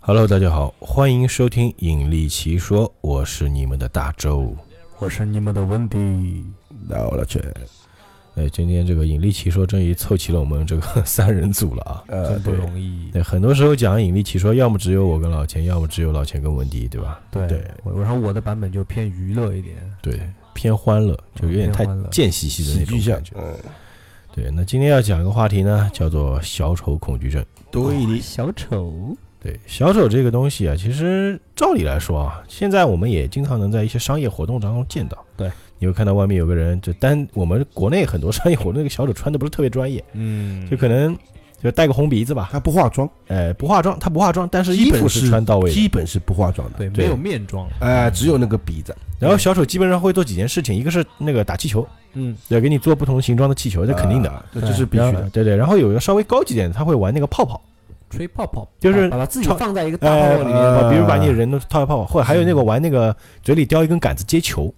[0.00, 4.54] Hello，大家好，欢迎收听《引力奇说》，我是你们的大周。
[4.98, 6.44] 我是你们的温迪，
[6.90, 7.40] 到了这，
[8.34, 12.04] 哎，今天这个《引力奇说》终于凑齐了我们这个 三人组了啊！
[12.08, 13.10] 呃，真不对，容易。
[13.12, 17.18] 对，很多时候讲《引力奇说》，要么只有我跟老钱，要么只有老钱跟文迪，对吧？
[17.30, 20.20] 对对我然后我的版本就偏娱乐一点，对，
[20.52, 23.54] 偏欢乐，就有点太贱兮兮的那种感觉。，嗯，
[24.32, 27.44] 对，那今天要讲一个话题呢，叫做小丑恐惧症。
[27.70, 35.18] 对的，小丑，对，小丑这个东西啊，其实照理来说啊，现在我们也经常能在一些商业活动当中见到。
[35.36, 41.16] 对，你会看到外面有个人，就单我们国内很多商业活动，那个小丑穿的不是特别专业，嗯就可能
[41.62, 45.74] 就戴个红鼻子吧，他不化妆，呃，不化妆，他不化妆，但是衣服是是穿到位的。
[45.74, 47.04] 基本是不化妆的，对，对。
[47.04, 54.30] 没有面妆，哎，只有那个鼻子，然后小丑基本上会做几件事情，一个是那个打气球，嗯，要给你做不同形状的气球，这肯定的。
[54.30, 55.28] 啊，这这是必须的。
[55.30, 57.60] 对对，然后有一个稍微高级点的，他会玩那个泡泡，
[58.08, 64.72] 吹泡泡，就是把把自己放在一个大呃泡泡里面，呃比如把你人都套在泡泡，或者还有那个玩那个嘴里叼一根杆子接球，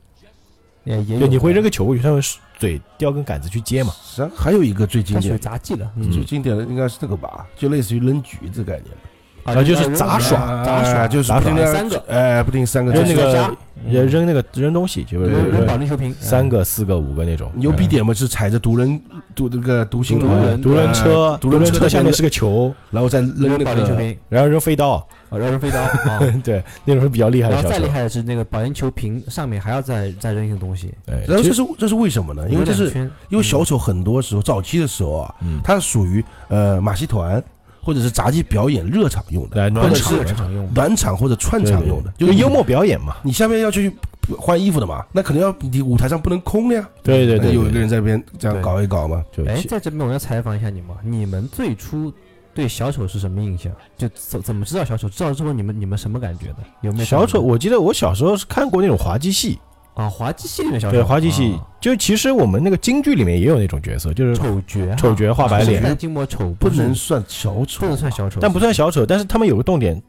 [0.84, 2.20] 就也也你会扔个球过去，他会
[2.62, 3.92] 嘴叼根杆子去接嘛。
[4.04, 8.84] 实际上还有一个最经典，杂技的，最经典的应该是这个吧，就类似于扔橘子概念。
[8.84, 12.04] 的，啊就是杂耍啊杂耍就是三个。
[12.06, 17.50] 哎，不定三个，扔那个扔那个扔东西，就是扔保龄球瓶，三个、四个、五个那种。
[17.56, 19.00] 牛逼点嘛，是踩着独轮
[19.34, 25.80] 独那个独行独轮轮独轮车，呃独轮车车下面是个球，然后再扔扔那个扔保龄球瓶，然后扔飞刀，哦扔扔飞刀，
[26.12, 27.88] 啊对，那种是比较厉害的然后再厉。
[27.88, 32.48] 害的是那个保龄球瓶上面还要再再扔一个东西，哎，然后其实这是这是为什么呢？
[32.50, 37.42] 因为这是有两圈因为小丑很多时候早期的时候啊，嗯，它属于呃马戏团
[37.82, 42.48] 或者是杂技表演热场用的，来或者暖场是场场用的，暖场或者串场用的，就就幽。
[42.48, 43.16] 默表演嘛。
[43.22, 43.90] 你下面要去
[44.38, 46.88] 换衣服的嘛，那肯定要你舞台上不能空的呀。
[47.02, 49.24] 对对对，有一个人在那边这样搞一搞嘛。
[49.46, 52.12] 哎，在这边我要采访一下你们，你们最初
[52.54, 53.72] 对小丑是什么印象？
[53.96, 55.08] 就怎怎么知道小丑？
[55.08, 56.56] 知道之后你们你们什么感觉的？
[56.82, 59.58] 有没有小丑，我记得我小时候是看过那种滑稽戏，
[59.94, 70.02] 啊，滑稽戏里面小丑，对滑稽戏啊，就其实我们那个京剧里面也有那种角色，就是丑角啊，丑角画白脸金毛丑不能算小丑，不能算小丑，但不算小丑，但是他们有个动点，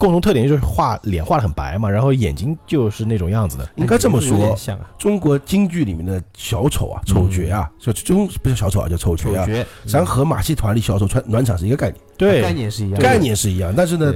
[0.00, 3.68] 共同特点就是画脸画的很白嘛，然后眼睛就是那种样子的。
[3.76, 4.54] 应该这么说。
[4.54, 14.14] 啊，中国京剧里面的小丑啊，丑角啊，就中不是小丑啊，叫丑角啊，丑角，实际上和马戏团里小丑穿暖场是一个概念，对，概念是一样的，概念是一样，但是呢，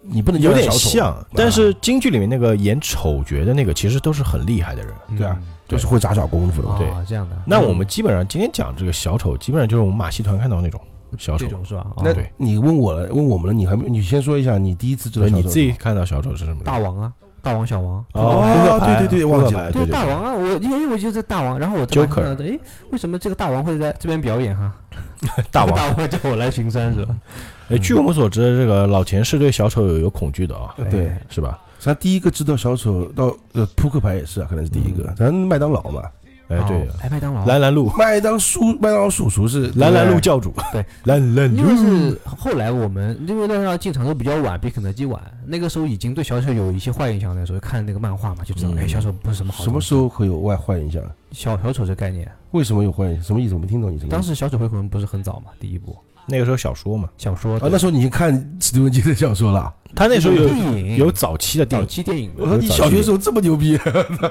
[0.00, 4.94] 你不能有点像，但是京剧里面那个演丑角的那个，其实都是很厉害的人。
[5.18, 5.46] 对啊嗯。
[5.68, 6.68] 就是会杂耍功夫的。
[6.68, 6.78] 嘛。
[6.78, 6.88] 对。
[6.88, 7.36] 啊，这样的。
[7.46, 10.80] 那我们基本上今天讲这个小丑，基本上就是我们马戏团看到那种
[11.18, 11.48] 小丑这。
[11.50, 11.80] 种是吧？
[11.96, 16.62] 啊那对你问我了，问我们了，你还没，你先说一下你第一次知道对，你小丑自己看到小丑是什么？
[16.64, 17.12] 大王啊，
[17.42, 18.04] 大王小王。
[18.12, 22.58] 哦对对对忘记了对对大王啊，我因为我就在大王，然后我 Joker 看到的，哎，
[22.90, 24.72] 为什么这个大王会在这边表演哈？
[25.50, 25.74] 大王。
[25.74, 27.16] 大王叫我来巡山是吧？
[27.70, 31.58] 哎，据我们所知，这个老钱是对小丑有有恐惧的啊，对哎是吧？
[31.82, 35.10] 他第一个知道小丑到呃扑克牌也是啊，可能是第一个。
[35.16, 36.02] 咱麦当劳嘛，
[36.50, 47.34] 哎，对哦，哎，麦当劳，蓝蓝路，麦当叔麦当劳叔叔是蓝蓝路教主，对，蓝蓝因为，是后来我们因为那时候进场都比较晚，比肯德基晚，那个时候已经对小丑有一些坏印象。
[47.34, 49.62] 那时候看那个漫画嘛，就知道，嗯哎，小丑不是什么好。
[49.62, 51.00] 什么时候会有外坏印象？
[51.30, 52.28] 小小丑这概念？
[52.50, 53.22] 为什么有坏印象？
[53.22, 53.54] 什么意思？
[53.54, 54.10] 我没听懂你什么。
[54.10, 55.96] 当时小丑回魂不是很早嘛，第一部
[56.30, 59.72] 那个时候小说嘛，啊，小说啊那时候你已经看史蒂文金的小说了。
[59.92, 63.76] 他那时候有电影有早期的电早影，期电影我说你小学时候这么牛逼，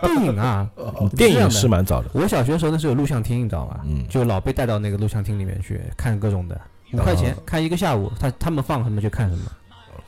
[0.01, 0.65] 电影啊，
[1.17, 3.81] 电影是蛮早的，我小学的时候那时候有录像厅，你知道吗？
[3.85, 6.59] 嗯就老被带到那个录像厅里面去看各种的，
[6.93, 9.51] 五块钱看一个下午，他他们放什么就看什么。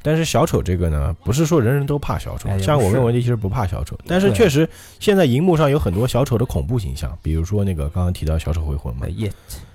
[0.02, 4.68] 但是小丑这个呢，不是说人人都怕小丑哎，也像不是我跟文迪其实不怕小丑，但是对确实
[5.02, 9.06] 现在荧幕上有很多小丑的恐怖形象，比如说那个刚刚提到小丑回魂嘛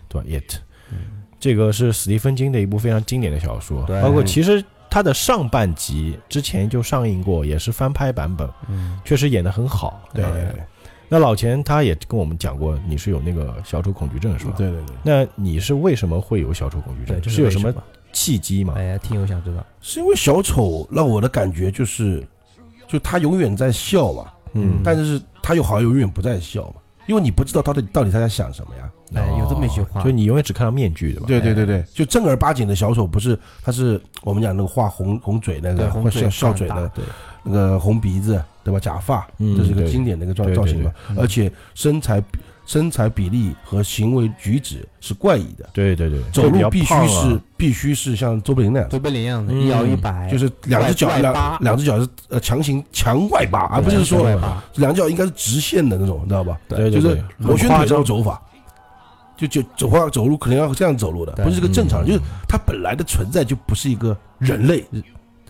[0.09, 0.55] 对吧？It，
[1.46, 4.60] 这个是史蒂芬金的一部非常经典的小说，包括其实
[4.90, 10.02] 它的上半集之前就上映过，也是翻拍版本，嗯，确实演得很好。
[10.12, 10.44] 对对
[11.08, 14.54] 那老钱他也跟我们讲过，你是有那个小丑恐惧症是吧？
[14.58, 17.20] 对对对，那你是为什么会有小丑恐惧，症？
[17.20, 17.72] 就是有什么？
[18.12, 18.75] 契机吗？
[18.76, 22.26] 哎，听友想知道，是因为小丑让我的感觉就是，
[22.88, 28.91] 就他永远在笑嘛，嗯，但是他又好像永远不在笑嘛，因为你不知道他的到底他在想什么呀。
[29.14, 31.26] 哎，有这么一句话，就你永远只看到面具，对吧？
[31.29, 37.05] 对对对对，就正儿八经的小丑不是，他是我们讲那个画红红嘴那个，笑笑嘴的对，
[37.44, 38.81] 那个红鼻子，对吧？
[38.81, 40.91] 假发，嗯这是一个经典的一个造型嘛。
[41.17, 49.60] 而且身材比身材比例和行为举止是怪异的，对对对，走路必须是必须是像周贝林那样，周贝林一样的，嗯。
[49.62, 54.28] 一摇一摆，就是两只脚两两只脚是呃强行强外八，而不是说，
[54.74, 56.58] 两只脚应该是直线的那种，你知道吧？
[56.68, 58.42] 对对对就是螺旋腿这种走法。
[59.36, 64.82] 就就走话走路可能要这样走路的，不是个正常就是他本来的存在就不是一个人类。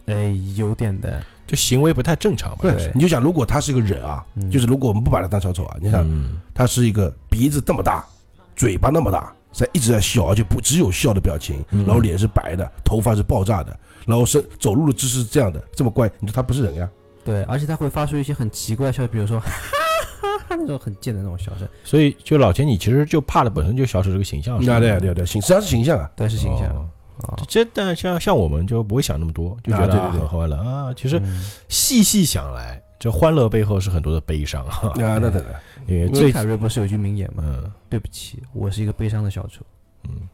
[0.07, 2.59] 哎，有点的，就行为不太正常吧。
[2.63, 8.05] 对对，你就想，如果他是个人啊，嗯就是如果我们不把他当小丑啊，你想嗯，他是一个鼻子这么大，
[8.57, 16.89] 嘴巴那么大，在一直在笑，而且不只有笑的表情，嗯然后脸是白的，头发是爆炸的，然后是走路的姿势是这样的，这么怪，你说他不是人呀？
[17.25, 19.51] 对，而且他会发出一些很奇怪的笑，比如说 哈
[20.21, 24.61] 哈哈那种很贱的那种笑声，所以就老钱，你其实就怕的本身就小丑这个形象。
[24.61, 26.89] 是吧啊，对对对，形实际上是形象啊，对，是形象哦
[27.23, 27.37] 啊。
[27.49, 30.93] 这但像像我们就不会想那么多，就觉得很欢乐啊。
[30.95, 34.89] 其实嗯细细想来，这欢乐背后是很多的悲伤啊。
[34.89, 35.45] 啊，那对对，
[35.97, 37.43] 因为最凯瑞不是有句名言吗？
[37.47, 39.65] 嗯对不起，我是一个悲伤的小丑。
[40.09, 40.29] 嗯，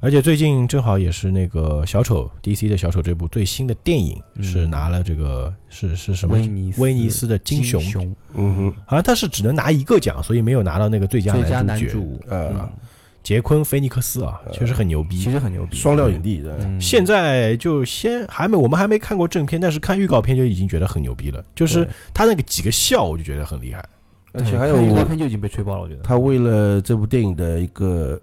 [0.00, 7.82] 而且最近正好也是那个小丑 DC 的小丑这部最新的电影嗯是拿了这个是是什么威尼斯威尼斯的金熊，
[8.34, 12.26] 嗯哼，好像他是只能拿一个奖，所以没有拿到那个最佳男主角。
[12.28, 12.70] 呃嗯，
[13.22, 15.30] 杰昆·菲尼克斯啊，呃确实很牛逼其。
[15.30, 16.44] 实很牛逼，双料影帝
[16.80, 21.44] 现在就先还没，我们还没看过正片，但是看预告片就已经觉得很牛逼了。
[21.54, 23.84] 就是他那个几个笑，我就觉得很厉害。
[24.32, 26.02] 而且还有看预告片就已经被吹爆了，我觉得。
[26.02, 28.20] 他为了这部电影的一个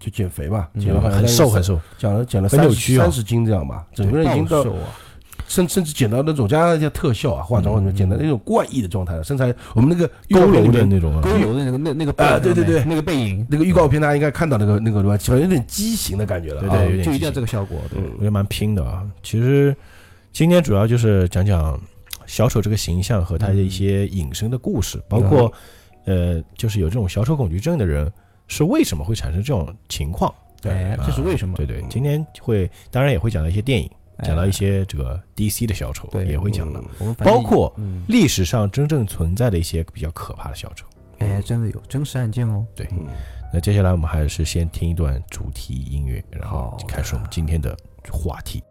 [0.00, 4.88] 就减肥嘛，嗯减了很瘦很，瘦，减了减了很三扭曲啊三十斤这样吧，整个人已经瘦啊，
[5.48, 11.30] 甚甚至剪到那种加上一些特效啊、化妆什么，嗯减到那种怪异的状态了，身材我们那个佝偻的那种啊勾。
[11.38, 15.12] 油的那个那那个背啊对对对那个背影，那个预告片，大家应该看到那个那个对吧？
[15.12, 19.02] 好像有点畸形的感觉了啊，对对就一定要这个效果，对，嗯我觉得蛮拼的啊。
[19.22, 19.74] 其实
[20.32, 21.78] 今天主要就是讲讲
[22.26, 25.52] 小丑这个形象和他的一些引申的故事，包括
[26.04, 28.10] 呃，就是有这种小丑恐惧症的人
[28.48, 30.32] 是为什么会产生这种情况。
[30.60, 31.56] 对，这是为什么？
[31.56, 40.86] 对对，今天会当然也会讲到一些电影，哎讲到一些这个 DC 的小丑对也会讲到，嗯我们反正包括嗯，历史上真正存在的一些比较可怕的小丑。
[41.18, 42.66] 哎，真的有真实案件哦。
[42.74, 43.06] 对，嗯
[43.52, 47.76] 那接下来我们还是先听一段主题音乐，然后开始我们今天的
[48.10, 48.62] 话题。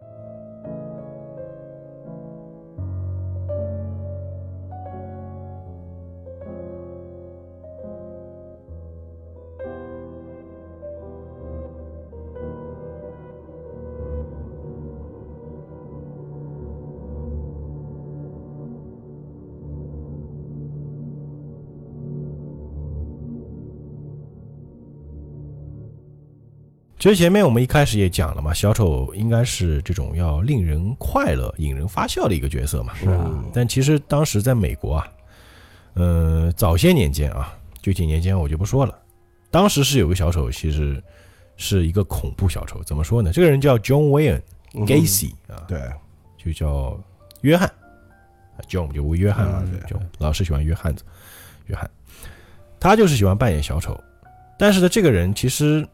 [27.02, 32.94] 其实前面我们一开始也讲了嘛，小丑应该是这种要令人快乐、引人发笑的一个角色嘛。
[32.94, 35.08] 是啊嗯但其实当时在美国啊，
[35.94, 37.52] 呃，早些年间啊，
[37.82, 38.96] 具体年间我就不说了。
[39.50, 41.02] 当时是有个小丑，其实
[41.56, 42.80] 是一个恐怖小丑。
[42.84, 43.32] 怎么说呢？
[43.32, 44.40] 这个人叫 John Wayne
[44.74, 45.80] 嗯 Gacy 啊，对，
[46.38, 46.96] 就叫
[47.40, 51.02] 约翰啊，John 就约翰啊嘛，对就老是喜欢约翰子，
[51.66, 51.90] 约翰，
[52.78, 54.00] 他就是喜欢扮演小丑。
[54.56, 55.84] 但是呢，这个人其实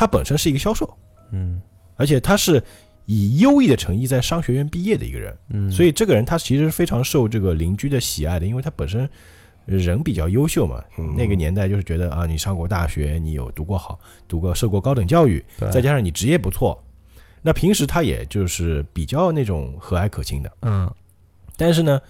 [0.00, 0.96] 他本身是一个销售，
[1.30, 1.60] 嗯。
[1.94, 2.62] 而且他是
[3.04, 5.36] 以优异的成绩在商学院毕业的一个人。
[5.50, 9.06] 嗯，所以这个人他其实非常受这个邻居的喜爱的，因为他本身
[9.66, 10.82] 人比较优秀嘛。
[10.96, 11.14] 嗯。
[11.14, 16.82] 那个年代就是觉得啊，你上过大学，你有读过好，读过受过高等教育，再加上你职业不错，
[17.42, 20.50] 那平时他也就是比较那种和蔼可亲的。
[20.62, 20.90] 嗯。
[21.58, 22.00] 但是呢，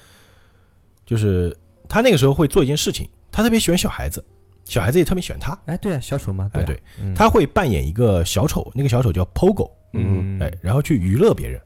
[1.04, 1.56] 就是
[1.88, 4.25] 他那个时候会做一件事情，他特别喜欢小孩子，
[4.70, 5.58] 小孩子也特别喜欢他。
[5.66, 7.12] 哎，对啊，小丑嘛，啊哎对，嗯。
[7.12, 11.60] 他会扮演一个小丑，那个小丑叫 Pogo，嗯，哎，然后去娱乐别人。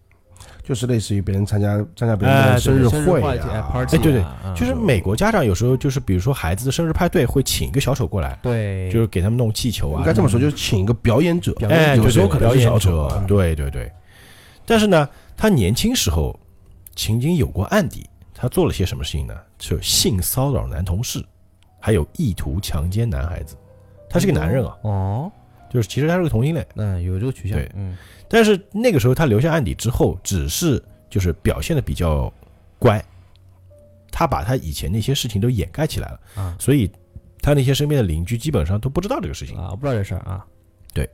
[0.63, 4.25] 就是类似于别人参加参加别人哎的生日会哎啊，哎对对
[4.57, 10.01] 就是美国家长有时候就是，比如说孩子的生日派对，会请一个小丑过来，对，就是给他们弄气球啊。
[10.01, 12.03] 应该这么说，就是请一个表演者，表演哎，者。
[12.05, 13.93] 有时候可能是表演小丑对对对。
[14.65, 15.07] 但是呢，
[15.37, 16.35] 他年轻时候
[16.97, 19.35] 曾经有过案底，他做了些什么事情呢？
[19.59, 21.23] 就性骚扰男同事，
[21.85, 23.55] 还有意图强奸男孩子。
[24.09, 25.33] 他是个男人啊，哦，
[25.69, 27.95] 就是其实他是个同性恋，嗯，有这个取向对，嗯。
[28.27, 32.33] 但是那个时候他留下案底之后，只是就是表现的比较
[32.79, 33.05] 乖，
[34.11, 36.57] 他把他以前那些事情都掩盖起来了，啊。
[36.59, 36.91] 所以
[37.43, 39.55] 他那些身边的邻居基本上都不知道这个事情。
[39.59, 40.43] 啊，我不知道这事儿啊，
[40.95, 41.07] 对。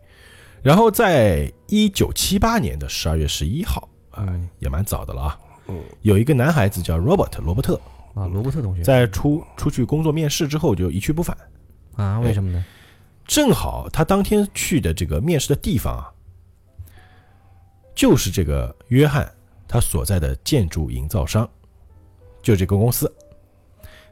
[0.62, 5.83] 然后在一九七八年的十二月十一号啊，嗯也蛮早的了啊，嗯。
[6.03, 7.81] 有一个男孩子叫 Robert 罗伯特，
[8.14, 11.37] 啊，罗伯特同学在出出去工作面试之后就一去不返，
[11.95, 12.64] 啊，为什么呢？
[13.26, 16.11] 正好他当天去的这个面试的地方啊，
[17.95, 19.33] 就是这个约翰
[19.69, 21.49] 他所在的建筑营造商，
[22.43, 23.12] 就这个公司。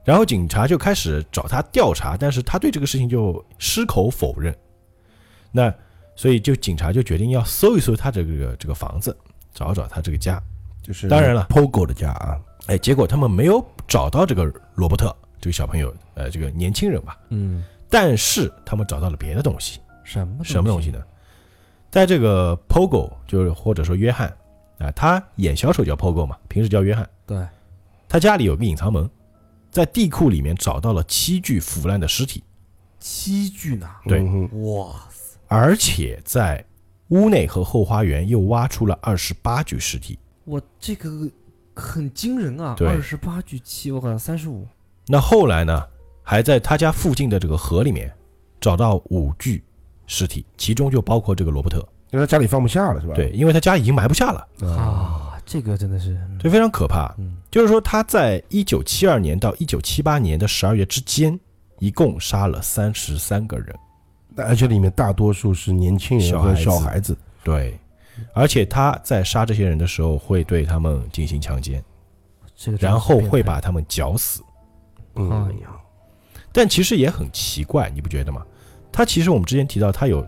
[0.05, 4.57] 然后警察就开始找他调查，但是他对这个事情就矢口否认。
[5.53, 5.75] 那
[6.17, 9.15] 所以就警察就决定要搜一搜他这个这个房子，
[9.53, 10.41] 找找他这个家。
[10.81, 14.45] 就是当然了，POGO 的家啊，哎，结果他们没有找到这个
[14.75, 17.19] 罗伯特这个小朋友，呃，这个年轻人吧。
[17.31, 20.91] 嗯但是他们找到了别的东西，什么什么东西？
[20.91, 21.03] 呢？
[21.91, 24.29] 在这个 Pogo，就是或者说约翰
[24.79, 27.09] 啊，他演小丑叫 Pogo 嘛，平时叫约翰。
[27.25, 27.47] 对，
[28.07, 29.09] 他家里有个隐藏门，
[29.71, 32.45] 在地库里面找到了七具腐烂的尸体，
[33.01, 33.89] 七具呢？
[34.05, 34.21] 对
[34.65, 35.09] 哇，
[35.47, 36.63] 而且在
[37.09, 40.19] 屋内和后花园又挖出了二十八具尸体。
[40.45, 41.27] 我这个
[41.79, 42.75] 很惊人啊！
[42.77, 44.67] 对二十八具七，我靠，三十五。
[45.07, 45.87] 那后来呢，
[46.23, 48.13] 还在他家附近的这个河里面
[48.61, 49.63] 找到五具
[50.07, 51.79] 尸体，其中就包括这个罗伯特。
[52.11, 53.15] 因为他家里放不下了是吧？
[53.15, 57.15] 对，因为他家已经埋不下了，啊，啊，这个真的是，这非常可怕。
[57.19, 61.39] 嗯，就是说，他在一九七二年到一九七八年的十二月之间，
[61.79, 63.75] 一共杀了三十三个人。
[64.35, 67.79] 那而且里面大多数是年轻人和小孩子，对，
[68.33, 71.83] 而且他在杀这些人的时候，会对他们进行强奸，
[72.79, 74.43] 然后会把他们绞死。
[75.15, 75.71] 嗯，哎呀，
[76.53, 78.45] 但其实也很奇怪，你不觉得吗？
[78.93, 80.27] 他其实我们之前提到他有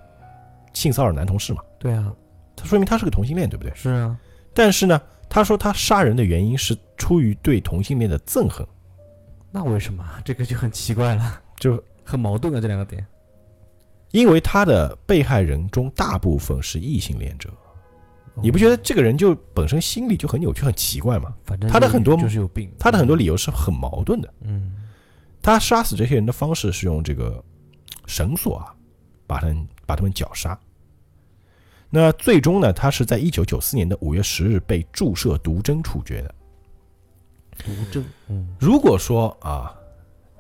[0.73, 2.13] 性骚扰男同事嘛，对啊，
[2.57, 3.73] 他说明他是个同性恋，对不对？
[3.75, 4.19] 是啊，
[4.53, 8.67] 但是呢，他说他杀人的原因是出于对同性恋的憎恨，
[9.51, 13.05] 那为什么这个就很奇怪了，就很矛盾啊，这两个点。
[14.11, 17.49] 因为他的被害人中大部分是异性恋者，
[18.43, 21.35] 你不觉得这个人就本身心理就很扭曲、很奇怪吗？
[21.45, 24.33] 反正他的很多就是有病，他的很多理由是很矛盾的。
[24.43, 24.73] 嗯，
[25.43, 27.43] 他杀死这些人的方式是用这个
[28.07, 28.75] 绳索啊，
[29.27, 30.59] 把他们把他们绞杀。
[31.91, 36.35] 那最终呢，他是在一九九四年的五月十日被注射毒针处决的。
[37.59, 39.75] 毒针，嗯，如果说啊，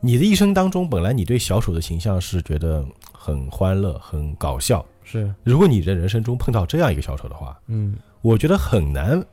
[0.00, 9.24] 你的一生当中本来你对小丑的形象是觉得很欢乐、很搞笑，是，如果你的人生中碰到这样一个小丑的话，嗯，我觉得很难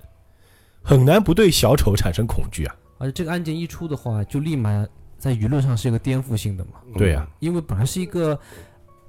[0.81, 2.75] 很难不对小丑产生恐惧啊。
[2.97, 4.86] 而且这个案件一出的话，就立马
[5.17, 8.39] 在舆论上是一个颠覆性的嘛，对呀、因为本来是一个。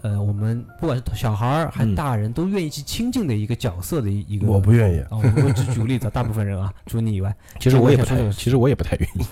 [0.03, 4.47] 呃，我们不管是小孩儿还是嗯大人，都愿意去亲近的一个角色的一一个。
[4.47, 5.01] 我不愿意。
[5.01, 9.25] 啊，我我只举个例子啊，大部分人啊，除你以外，其实我也不太，这个其实我也不太愿意。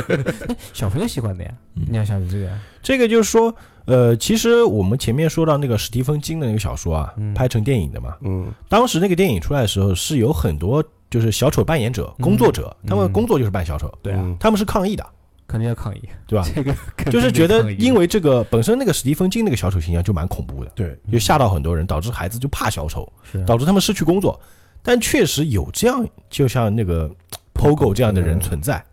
[0.72, 1.50] 小朋友喜欢的呀。
[1.76, 2.50] 嗯你要想着这个，
[2.82, 3.54] 这个就是说，
[3.84, 15.06] 呃，其实我们前面说到那个史蒂芬金的那个小说啊，嗯拍成电影的嘛，嗯，当时那个电影出来的时候，是有很多就是小丑扮演者、工作者，嗯他们工作就是扮小丑，对啊，嗯他们是抗议的，
[15.46, 16.46] 肯定要抗议，对吧？
[16.54, 23.10] 这个肯定就是觉得因为这个本身那个史蒂芬金那个小丑形象就蛮恐怖的，对，就吓到很多人，导致孩子就怕小丑，
[23.46, 24.38] 导致他们失去工作。
[24.82, 27.10] 但确实有这样，就像那个
[27.54, 28.84] Pogo 这样的人存在，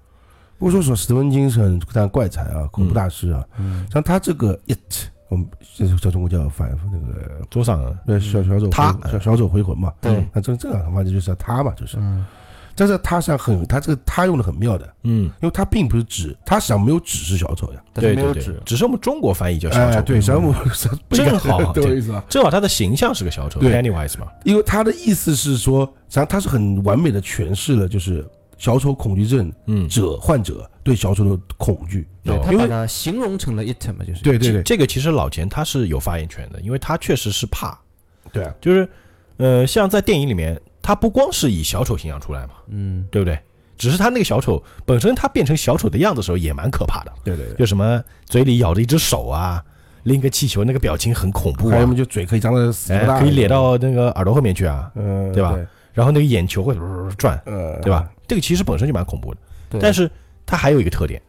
[0.58, 3.44] 不说说实话，史蒂芬金是很但怪才啊，恐怖大师啊。
[3.58, 3.88] 嗯。
[3.92, 4.80] 像他这个 it，
[5.30, 8.98] 我们这是叫中国叫反那个桌上对小小丑他。
[9.12, 9.94] 小小丑回魂嘛。
[10.02, 11.98] 对，那这这个反正就是他嘛，就是。
[12.00, 12.26] 嗯
[12.76, 17.84] 但是他实际上很，他这个他用的很妙的，嗯，因为他并不是指他实际上没有只是小丑呀。
[17.94, 18.24] 但是对对对。
[18.24, 20.54] 没有指，只是我们中国翻译叫小哎，丑，对，实际上我
[21.10, 22.24] 正好 对意思吧？
[22.28, 28.26] 正好他的形象是个小丑对，Pennywise 嘛，因为他的意思是说，实际上他是很完美的诠释了，就是
[28.58, 32.08] 小丑恐惧症嗯，者患者对小丑的恐惧。
[32.24, 34.24] 对他因为把它形容成了 it 嘛，就是。
[34.24, 34.64] 对对对。
[34.64, 37.78] 这个其实老钱他是有发言权的，因为他确实是怕，
[38.32, 38.88] 对啊，就是
[39.38, 43.08] 呃，像在电影里面，他不光是以小丑形象出来嘛，嗯。
[43.10, 43.40] 对不对？
[43.76, 47.56] 只是他那个小丑本身，他变成小丑的样子的时候也蛮可怕的，对对对。
[47.56, 49.64] 就什么嘴里咬着一只手啊，
[50.04, 51.72] 拎个气球，那个表情很恐怖啊。
[51.72, 55.58] 还有嘛，，就嘴可以张的死大，，可以咧到那个耳朵后面去啊，嗯，对吧？
[55.92, 56.76] 然后那个眼球会
[57.18, 58.08] 转，呃，对吧？
[58.28, 60.10] 这个其实本身就蛮恐怖的，对，但是
[60.46, 61.22] 它还有一个特点，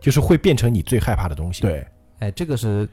[0.00, 1.62] 就是会变成你最害怕的东西。
[1.62, 1.86] 对，
[2.20, 2.88] 哎，这个是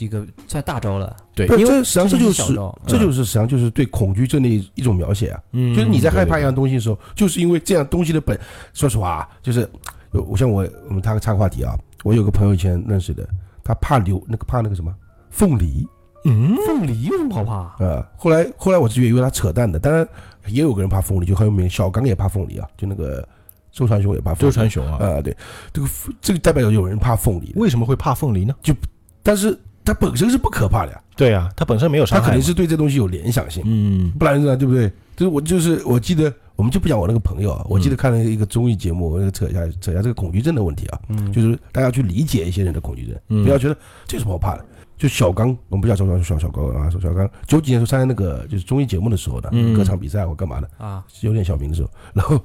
[0.00, 2.54] 一个算大招了，对，因为这实际上这就是
[2.86, 5.40] 这就是实际上就是对恐惧症的一一种描写啊。
[5.52, 8.38] 嗯就是你在害怕一样东西的时候，就是因为这样东西的本，
[8.72, 9.68] 说实话啊，就是
[10.12, 13.28] 我像我我们插个插个话题啊，我有个朋友以前认识的，
[13.62, 14.94] 他怕榴那个怕那个什么
[15.28, 15.86] 凤梨，
[16.24, 17.84] 嗯，凤梨有什么好怕？
[17.84, 20.06] 呃，后来后来我是以为他扯淡的，当然
[20.46, 23.26] 也有个人怕凤梨，就很有名，小刚也怕凤梨啊，就那个
[23.70, 25.36] 周传雄也怕凤梨，周传雄啊，啊、对，
[25.72, 25.88] 这个
[26.20, 28.54] 这个代表有人怕凤梨，为什么会怕凤梨呢？
[28.62, 28.74] 就
[29.22, 34.10] 但是它本身是不可怕的呀，对啊，它本身没有伤害嘛，他肯定是对这东西有联想性，嗯。
[34.18, 34.90] 不然呢，对不对？
[35.16, 43.44] 就是我就是我记得，我们就不讲我那个朋友啊，我记得看了一个综艺节目，我扯一下扯一下这个恐惧症的问题啊，嗯，就是大家去理解一些人的恐惧症，嗯。
[43.44, 44.64] 不要觉得这有什么好怕的。
[44.96, 49.74] 就小刚，我们不叫小刚，小小刚啊，小刚九几年时候参加那个就是综艺节目的时候呢，嗯。
[49.74, 52.38] 歌唱比赛或干嘛的，啊，有点小名的时候，然后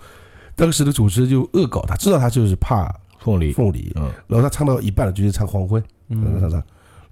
[0.55, 2.89] 当时的主持人就恶搞他，知道他就是怕
[3.19, 4.09] 凤梨，凤梨，嗯。
[4.27, 6.23] 然后他唱到一半了，就是唱黄昏，嗯。
[6.39, 6.63] 唱嗯，唱，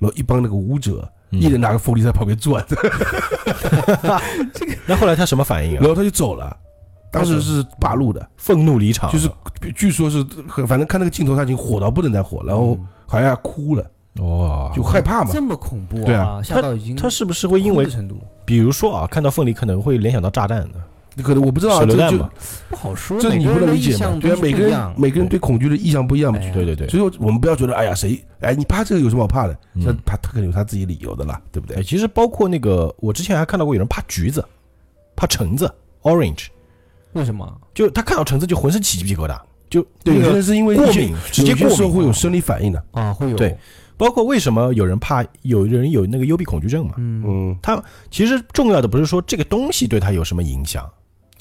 [0.04, 1.40] 然后一帮那个舞者，嗯。
[1.40, 2.64] 一人拿个凤梨在旁边转，
[4.86, 5.80] 那后来他什么反应啊？
[5.80, 6.56] 然后他就走了。
[7.12, 9.30] 当时是八路的，愤怒离场，就是
[9.76, 13.86] 据说是很，反正看那个镜头他已经火到不能再火，然后好像要哭了，
[14.20, 15.30] 哦，就害怕嘛。
[15.32, 18.18] 这么恐怖对啊，吓到已经他是不是会因为，程度。
[18.46, 20.78] 比如说啊，看到凤梨可能会联想到炸弹呢？
[21.22, 22.18] 可能我不知道啊，这就？
[22.70, 24.18] 不好说，这你不能理解嘛？
[24.20, 26.40] 对啊，每个人每个人对恐惧的意向不一样嘛。
[26.54, 26.88] 对对对。
[26.88, 29.58] 所以我们不要觉得，哎呀，谁哎，你怕这个有什么好怕的？
[29.74, 31.84] 那他他他肯定有他自己理由的啦，对不哎，对？
[31.84, 34.44] 其实包括那个，我之前还看到过有人怕橘子，
[35.16, 36.48] 怕橙子 （orange），
[37.14, 37.62] 为什么？
[37.74, 39.40] 就他看到橙子就浑身起鸡皮疙瘩，
[39.70, 41.98] 就对，有些人是因为过敏，直接有些时候过敏。
[41.98, 42.84] 会有生理反应的。
[42.92, 43.56] 啊，会有对，
[43.98, 46.96] 包括为什么有人怕，有人有那个幽闭恐惧症嘛？
[46.98, 50.90] 嗯，嗯，他其实重要的不是说这个东西对他有什么影响，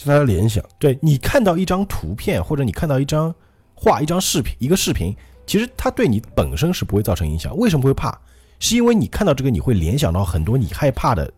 [0.03, 0.63] 是他的联想。
[0.79, 3.35] 对你看到一张图片，或者你看到一张
[3.75, 5.15] 画、一张视频、一个视频，
[5.47, 7.57] 其实它对你本身是不会造成影响。
[7.57, 8.17] 为什么会怕？
[8.59, 11.29] 是因为你看到这个，你会联想到很多你害怕的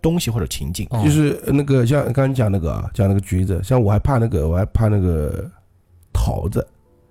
[0.00, 0.86] 东西或者情境。
[0.90, 5.44] 哦就是那个像刚刚讲那个啊，讲那个橘子，像我还怕那个，我还怕那个
[6.10, 6.66] 桃子，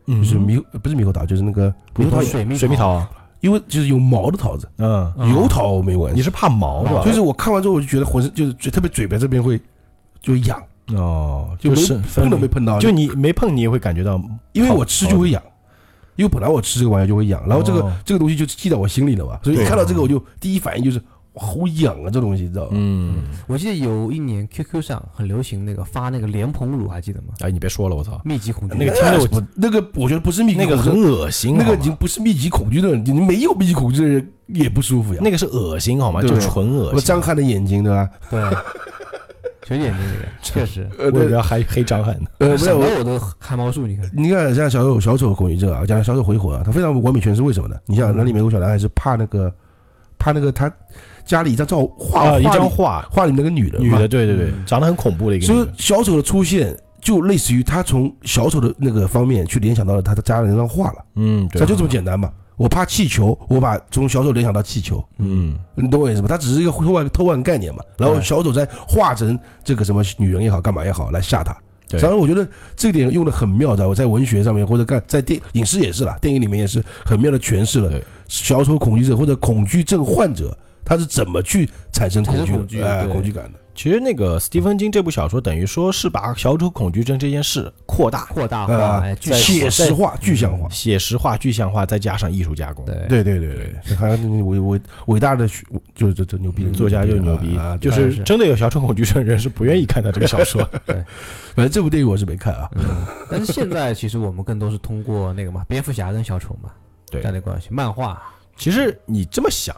[0.07, 6.15] 嗯就是猕不是猕猴桃，就是那个猕猴桃，水蜜水蜜桃啊，因为就是有毛的桃子，嗯，嗯油桃没闻。
[6.15, 7.03] 你是怕毛是吧？
[7.05, 9.61] 就是我看完之后，我就觉得浑身就是嘴特别嘴巴这边会
[10.19, 14.21] 就痒，哦，就没是碰都没碰到，就你没碰，你也会感觉到
[14.51, 15.41] 因为我吃就会痒，
[16.15, 21.01] 因为本来我吃这个玩意儿就会痒，然后这个、哦这个东西就记在我心里了嘛，所以一看到这个我就第一反应就是
[21.33, 22.71] 哇好痒啊，这东西你知道吧？
[22.73, 27.29] 嗯，我记得有一年 QQ 上很流行那个发那个莲蓬乳，还记得吗？
[27.39, 35.21] 哎，你别说了，我操，密集恐惧那个听着我我那个我觉得不是密集恐惧那个很恶心，那个已经不是密集恐惧症，你没有密集恐惧的人也不舒服呀。
[35.23, 36.21] 那个是恶心好吗？
[36.21, 36.95] 就纯恶心。
[36.95, 38.07] 我张开的眼睛对吧？
[38.29, 38.39] 对，
[39.65, 42.27] 小眼睛那个 确实，呃，我以对为要黑黑张翰呢。
[42.39, 47.75] 呃，没有想到，我都汗毛竖，你看，你看像小丑小丑恐惧症啊，讲小丑回魂啊，他非常完美诠释为什么呢？
[47.85, 49.53] 你像那里面有个小男孩是怕那个
[50.17, 50.71] 怕那个他
[51.25, 55.67] 家里一张照画啊，一张画画，里那个女的嘛女的，对对对，嗯长得很恐怖的一个所以。
[55.77, 62.29] 小丑的出现就类似于他从小丑的那个方面去联想到了他的家人那张画了，嗯，对这就这么简单嘛。
[62.55, 66.27] 我怕气球，我把从小丑联想到气球，嗯，你懂我意思吗？
[66.27, 67.83] 它只是一个偷换偷换概念嘛。
[67.97, 71.55] 然后小丑在化成这个什么女人也好，干嘛也好来吓他。
[71.99, 83.59] 然，我觉得这点用的很妙，的我在文学上面或者干在电影视也是啦，电影里面也是很妙的诠释了小丑恐惧症或者恐惧症患者他是怎么去产生恐惧恐惧，哎，恐惧感的。
[83.75, 90.69] 其实那个斯蒂芬金这部小说等于说是把小丑恐惧症这件事扩大、扩大化，写实化、具象化。
[90.69, 92.85] 写实化、具象化，再加上艺术加工。
[92.85, 100.63] 对对对对对，这还有那个伟伟伟大的学就是这这牛逼的作家就牛逼啊，，就是真的有小丑恐惧症的人是不愿意看他这个小说。
[101.55, 102.69] 反正这部电影我是没看啊。
[102.75, 102.83] 嗯，
[103.29, 106.69] 但是现在其实我们更多是通过那个嘛，蝙蝠侠跟小丑嘛，
[107.09, 108.21] 对这样的关系，漫画，
[108.57, 109.75] 其实你这么想，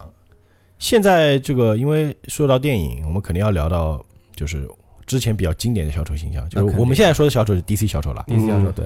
[0.85, 3.99] 现在这个因为说到电影，我们肯定要聊到
[4.35, 4.69] 就是
[5.07, 8.23] 之前比较经典的小丑形象，就是我们现在说的小丑是 DC 小丑了。
[8.27, 8.85] DC 小丑嗯对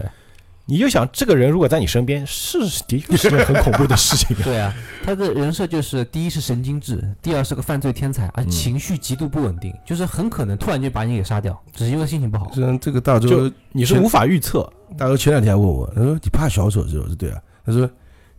[0.63, 2.57] 你就想这个人如果在你身边，是
[2.87, 4.33] 的确是件很恐怖的事情。
[4.45, 12.49] 对啊，他的人设就是第一是神经质，第二是个犯罪天才，而嗯情绪极度不稳定，就是很可能突然就把你给杀掉，只是因为心情不好。
[12.53, 17.03] 虽然这个大周你是无法预测，大周前两天还问我，他说你怕小丑是吧？
[17.03, 17.41] 我说对啊。
[17.65, 17.89] 他说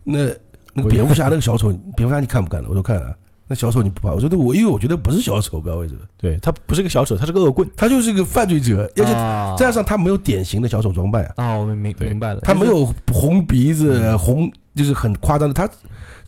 [0.03, 0.27] 那
[0.73, 2.67] 那蝙蝠侠那个小丑，蝙蝠侠你看不看了？
[2.67, 3.15] 我说看了。
[3.51, 4.13] 那小丑你不怕？
[4.13, 7.69] 我觉得，我因为我觉得不是小丑，不知道为什么，对他不是个小丑，他是个恶棍。
[7.75, 9.53] 他就是个犯罪者，而且啊。
[9.57, 15.53] 再加上他没有典型的小丑装扮啊，啊，我明明对明白了，他没有红鼻子、红，就是很夸张的。
[15.53, 15.69] 他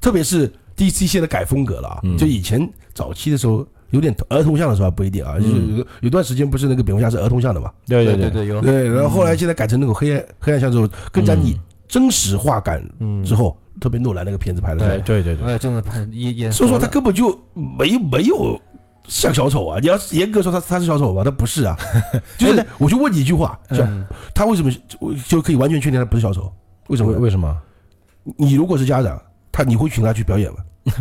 [0.01, 2.17] 特别是 DC 现在改风格了啊，嗯。
[2.17, 8.59] 就以前早期的时候有点儿童像的时候还不一定啊，就是有有段时间不是那个蝙蝠侠是儿童像的嘛，对对对对，有。
[8.61, 13.23] 对，然后后来现在改成那种黑暗黑暗像之后，更加你嗯真实化感嗯。
[13.23, 18.59] 之后，特别诺兰那个片子拍的对，对对真的拍也也所以说他根本就没没有
[19.07, 19.79] 像小丑啊！
[19.81, 21.77] 你要严格说他他是小丑吧，他不是啊。
[22.37, 23.59] 就是我就问你一句话，
[24.33, 26.51] 他为什么就就可以完全确定他不是小丑？
[26.87, 27.11] 为什么？
[27.11, 27.57] 为为什么？
[28.37, 30.57] 你如果是家长，他你会请他去表演吗？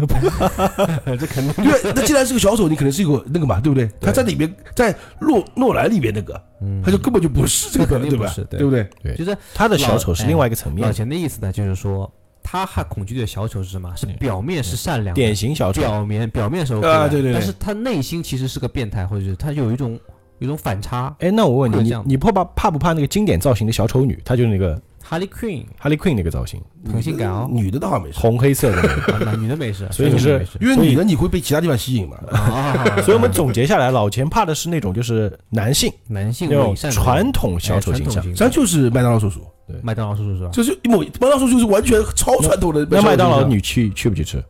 [1.19, 3.91] 这肯定对，那既然是个小丑，你肯定是一个那个嘛，对不对？
[4.01, 8.33] 他在里面，在诺诺兰里面那个，嗯他就根本就不是这个，对吧？
[8.37, 8.89] 对对不对？
[9.03, 12.09] 对就是他的小丑是另外一个层老面，钱的意思呢，就是说
[12.43, 13.95] 他害恐惧的小丑是什么？
[13.97, 15.81] 是表面是善良的，典型小丑。
[15.81, 19.93] 表面表面是 OK 的啊对对对但是他内心其实是个变态，或者是他有一种
[20.39, 21.15] 有一种反差。
[21.21, 24.21] 哎，那我问你，你怕怕怕不怕那个经典造型的小丑女？
[24.25, 24.81] 她就是那个
[25.13, 26.59] Harley Quinn Harley queen 那个造型，
[26.91, 29.13] 很性感哦，女的倒还没事，红黑色的那个。
[29.13, 30.53] 啊男女的没事，所以你是没事。
[30.59, 32.17] 因为女的你会被其他地方吸引嘛。
[32.31, 38.23] 啊，所以我们总结下来，老钱怕的是那种就是男性男性那种传统小丑哎形象。
[38.23, 39.77] 实际上就是麦当劳叔叔，对。
[39.83, 40.51] 麦当劳叔叔是吧？
[40.51, 44.43] 就是一模麦当劳叔叔就是完全超传统的那麦当劳你去去不去吃？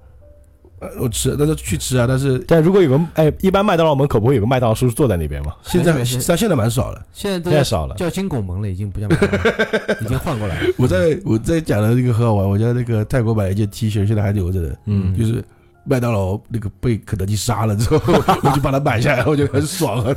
[0.83, 5.55] 呃我吃，那是去吃啊，但是但如果有个哎，一般麦当劳门口不会有个麦当劳叔叔坐在那边吗？
[5.63, 5.93] 现在
[6.27, 7.01] 但现在蛮少了。
[7.13, 7.95] 现在都现在少了。
[7.95, 10.67] 叫金拱门了，已经不叫麦当劳 已经换过来了。
[10.77, 15.43] 我在我在讲的那个很好玩，我家那个泰国买了一件 T 恤，现在还留着的，嗯就是
[15.85, 18.01] 麦当劳那个被肯德基杀了之后，
[18.43, 20.15] 我就把它买下来，我觉得很爽啊！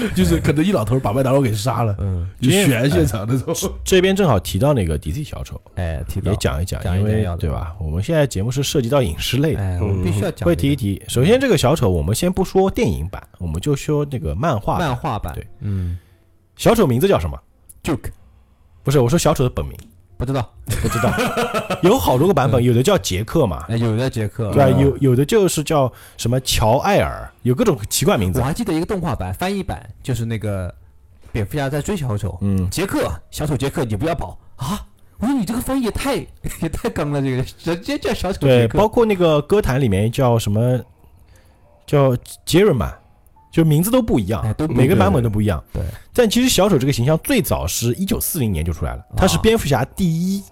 [0.00, 3.54] 操， 就是可能一老头把麦当劳给杀了，嗯，就悬现场那种。
[3.84, 7.74] 这边正好提到那个 DC 小丑， 哎，提到也讲一讲，因为对吧？
[7.80, 11.02] 我们现在节目是涉及到影视类的，哎，我们必须要讲会提一提。
[11.08, 14.78] 首先，这个小丑我们先不说电影版，我们就说那个漫画。
[14.78, 15.98] 漫画版，对，嗯
[16.56, 17.40] 小丑名字叫什么
[17.84, 18.10] ？，Joke
[18.82, 19.76] 不是，我说小丑的本名，
[20.18, 20.52] 不知道，
[20.82, 21.10] 不知道。
[21.82, 28.40] 有好多个版本，有的叫杰克嘛，哎，有的杰克，对有有的就是叫什么乔艾尔，有各种奇怪名字。
[28.40, 28.44] 我。
[28.44, 30.74] 还记得一个动画版翻译版，就是那个
[31.30, 34.36] 蝙蝠侠在追小丑，嗯，杰克，小丑杰克，你不要跑。
[34.56, 34.84] 啊！
[35.20, 40.80] 我说你这个翻译 也太也太刚了，这个直接叫小丑对，杰克，包括那个歌坛里面叫什么，
[41.86, 42.92] 叫杰瑞曼，
[43.50, 45.62] 就名字都不一样哎，都每个版本都不一样。
[45.72, 45.82] 对，
[46.12, 50.42] 但其实小丑这个形象最早是一九四零年就出来了，他是啊蝙蝠侠第一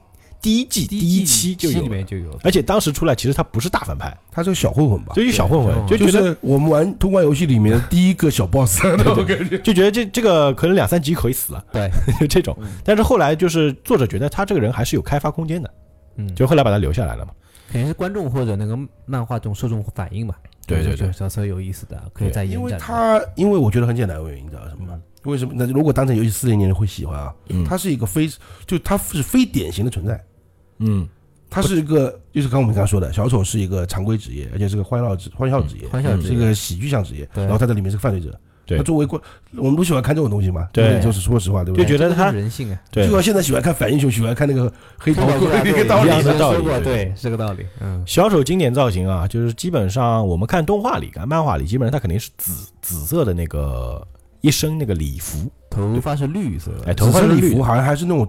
[0.41, 5.13] 第一季第一期就有了，期里面就有，而且当时出来其实他不是大反派，他是个小混混吧？
[5.15, 9.59] 就一小混混，就就觉得是我们玩通关游戏里面的第一个小 boss 那种感觉。
[9.61, 12.57] 就觉得这这个可能两三集可以死了，对，就 这种。
[12.85, 15.71] 但是后来就是作者觉得他这个人还是有开发空间的，
[16.17, 17.33] 嗯，就后来把他留下来了嘛。
[17.69, 20.37] 肯定是观众或者那个漫画这种受众反应吧。
[20.67, 22.85] 对对对就角色有意思的，可以再延因为展的。
[22.85, 25.01] 他，因为我觉得很简单，原因你知道什么吗？
[25.25, 25.53] 为什么？
[25.57, 28.29] 那如果当成游戏四零年人会喜欢啊，嗯他是一个非，
[28.67, 30.25] 就他是非典型的存在。
[30.79, 31.09] 嗯，
[31.49, 37.29] 他是一个，就是刚我们刚刚说的，小丑是一个常规职业，而且是个欢笑职欢笑职业，欢笑职业是一个喜剧向职业。
[37.35, 38.39] 然后他在里面是个犯罪者。
[38.67, 38.77] 对。
[38.77, 39.21] 他作为观，
[39.57, 40.69] 我们不喜欢看这种东西嘛。
[40.73, 41.01] 对。
[41.01, 41.87] 就是说实话，对不对？
[41.87, 43.07] 就觉得他人性啊，对。
[43.07, 45.23] 就，像现在喜欢看反英雄，喜欢看那个黑袍
[45.65, 46.09] 一 个道理。
[46.09, 46.23] 一样。
[46.23, 47.65] 的道理对对，是个道理。
[47.81, 54.05] 嗯，小丑经典造型啊，就是基本上我们看动画里、看漫画里，基本上他肯定是紫紫色的那个
[54.41, 57.41] 一身那个礼服，头发是绿色的，哎，头发是绿。
[57.41, 58.29] 的礼服好像还是那种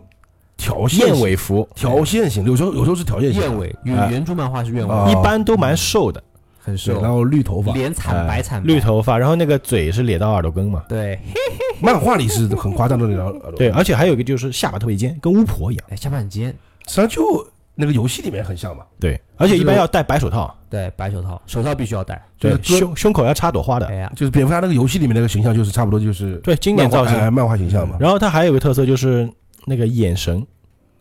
[0.55, 5.05] 条线燕尾服，条线型，有时候有时候是条线型的，燕尾，原著漫画是燕啊。
[5.05, 6.25] 尾，一般都蛮瘦的，对
[6.67, 7.71] 很瘦，然后绿头发。
[7.73, 8.67] 脸惨白哎惨白。
[8.67, 8.79] 绿。
[8.81, 10.51] 头发，然后那个嘴是咧到耳朵。
[10.51, 11.19] 根嘛，对，
[11.81, 16.47] 漫画里是很夸张的那条，对，而且还有一个就是下巴特别尖，跟巫婆一样，哎，下半尖，
[16.87, 22.19] 实际上就那个游戏里面很像嘛，对，而且一般要戴白手套，对，白手套，手套必须要戴。
[22.39, 23.85] 对，就是胸胸口要插朵花的。
[23.87, 27.13] 哎，呀，就是蝙蝠侠那个游戏里面那个形象，就是差不多就是对，经典造型。
[27.13, 27.97] 漫画哎漫画形象嘛。
[27.99, 29.29] 然后他还有个特色就是
[29.65, 30.43] 那个眼神，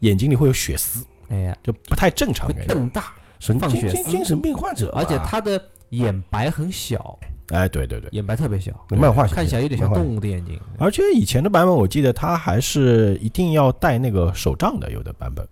[0.01, 2.75] 眼睛里会有血丝，哎呀，就不太正常感觉。
[2.75, 3.05] 瞪大，
[3.39, 7.19] 神经放血丝精精神病患者，而且他的眼白很小，
[7.49, 10.59] 哎，对对对，眼白特别小，漫画看起来有点像动物的眼睛。
[10.79, 15.47] 而且以前的版本我记得他还是一定要带那个手杖的，有的版本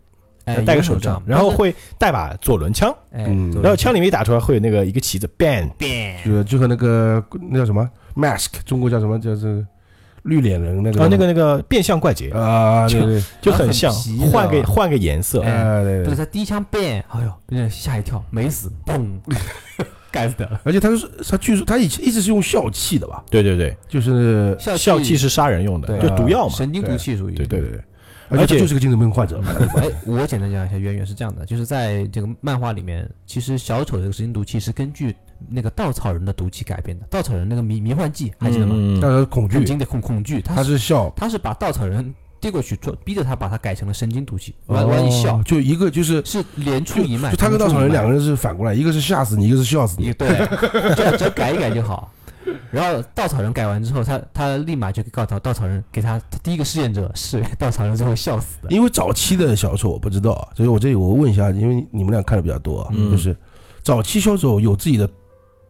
[0.47, 9.19] 哎，带个手杖，然后会带把左轮枪，哎，嗯然后枪里面一打出来会有那个一个旗子，bang bang，就就和那个那叫什么？mask，中国叫什么？
[9.19, 9.67] 叫这个
[10.25, 12.31] 绿脸人那个啊，那个那个变相怪杰。
[12.31, 13.93] 啊， 对对，就很像
[14.31, 15.85] 换个换个颜色，哎哎。
[15.85, 19.07] 对对不是，他第一枪变，哎呦，吓一跳，没死，砰，
[20.11, 20.61] 该死的。
[20.65, 25.17] 而且他是他据说他以前一直是用笑气的吧，对对对，就是笑气。
[25.17, 27.35] 是杀人用的，就毒药嘛，神经毒气属于。
[27.35, 27.81] 对对对对，
[28.31, 35.15] 而且而且他就是个精神病患者嘛，哎，我简单讲一下渊源是这样的，就是在这个漫画里面，其实小丑这个神经毒气是根据
[35.49, 37.07] 那个稻草人的毒气改编的。
[37.11, 38.75] 稻草人那个迷迷幻剂还记得吗？
[38.77, 47.31] 嗯但是恐惧，很经典恐恐惧，他他是是笑，他是把稻草人递过去做，逼着他把它改成了神经毒气，完完一笑哦，就一个就是是连出一脉。
[47.31, 50.13] 就他跟稻草人两个人，是反过来，一个是吓死你，一个是笑死你一。
[50.13, 50.29] 对，
[50.95, 52.11] 只要只要改一改就好。
[52.71, 58.69] 然后稻草人改完之后，他他立马就告诉稻草人，给他他第一个试验者是 稻草人，最后笑死的。
[58.71, 63.35] 因为早期的小丑我不知道，所以我这里我问一下，因为你们俩看的比较多啊，嗯就是
[63.83, 65.09] 早期小丑有自己的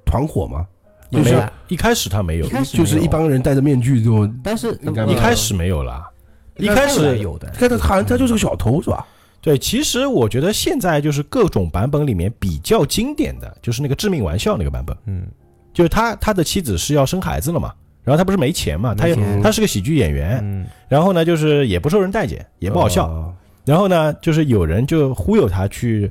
[0.05, 0.67] 团伙吗？
[1.11, 6.11] 就是一开始他没有一，开始就是一帮人戴着面具就，但是应该吧一开始没有啦，
[6.57, 9.07] 一开始有的，看他好像他就是个小偷是吧？
[9.41, 15.27] 对，其实我觉得现在就是各种版本里面比较经典的就是那个致命玩笑那个版本，嗯，
[15.73, 19.43] 就是他他的妻子是要生孩子了嘛，然后他不是没钱嘛，他也钱。
[19.43, 23.33] 他是个喜剧演员，嗯，然后呢就是也不受人待见，也不好笑，哦。
[23.65, 26.11] 然后呢就是有人就忽悠他去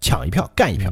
[0.00, 0.90] 抢一票干一票，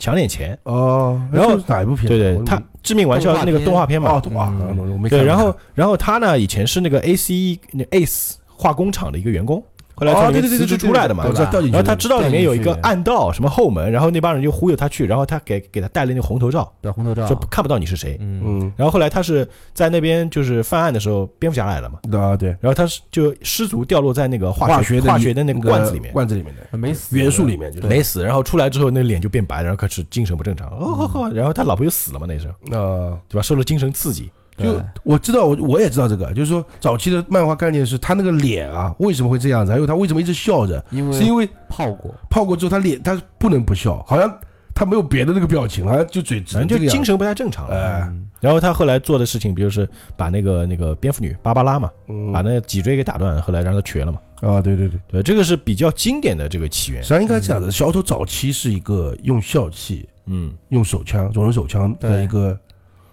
[0.00, 2.08] 抢点钱，哦，然后哪一部片？
[2.08, 5.18] 对对，他致命玩笑那个动画片嘛，哦，哇，嗯我我没看。
[5.18, 9.62] 对，然后然后他呢以前是那个 ACE 那 ACE 化工厂的一个员工，
[10.00, 11.34] 后来从哦，里面辞职出来的嘛，然
[11.74, 18.16] 后他知道里面有一个暗道，什么后门，然后那帮人就忽悠他去，然后他给给他戴了那个红头罩，对红头罩说，看不到你是谁。
[18.20, 33.18] 嗯，嗯，然后后来他是在那边就是犯案的时候，蝙蝠侠来了嘛，啊对，然后他是就失足掉落在那个化学化学的那个罐子里面，罐子里面的没死元素里面就是没死，然后出来之后那脸就变白，然后开始精神不正常，哦呵呵，然后他老婆又死了嘛，那时候啊。
[33.28, 33.42] 对吧？
[33.42, 34.30] 受了精神刺激，
[34.62, 39.72] 就我知道，我我也知道这个，就是说早期的漫画概念是他那个脸啊，为什么会这样子？
[39.72, 40.84] 还有他为什么一直笑着？
[40.90, 44.38] 因为是因为泡过，泡过之后，他脸他不能不笑，好像
[44.74, 46.96] 他没有别的那个表情，好像就嘴只反正就个样子。
[46.96, 47.74] 精神不太正常了。
[47.74, 54.18] 哎，嗯然后他后来做的事情，比如是把那个那个蝙蝠女芭芭拉嘛，嗯把那个脊椎给打断，后来让他瘸了嘛。
[54.40, 57.14] 啊，对对对，对，这个是比较经典的这个起源实际。
[57.14, 62.58] 上应该这样的，小丑早期是一个用笑气、嗯，用手枪、左轮手枪的一个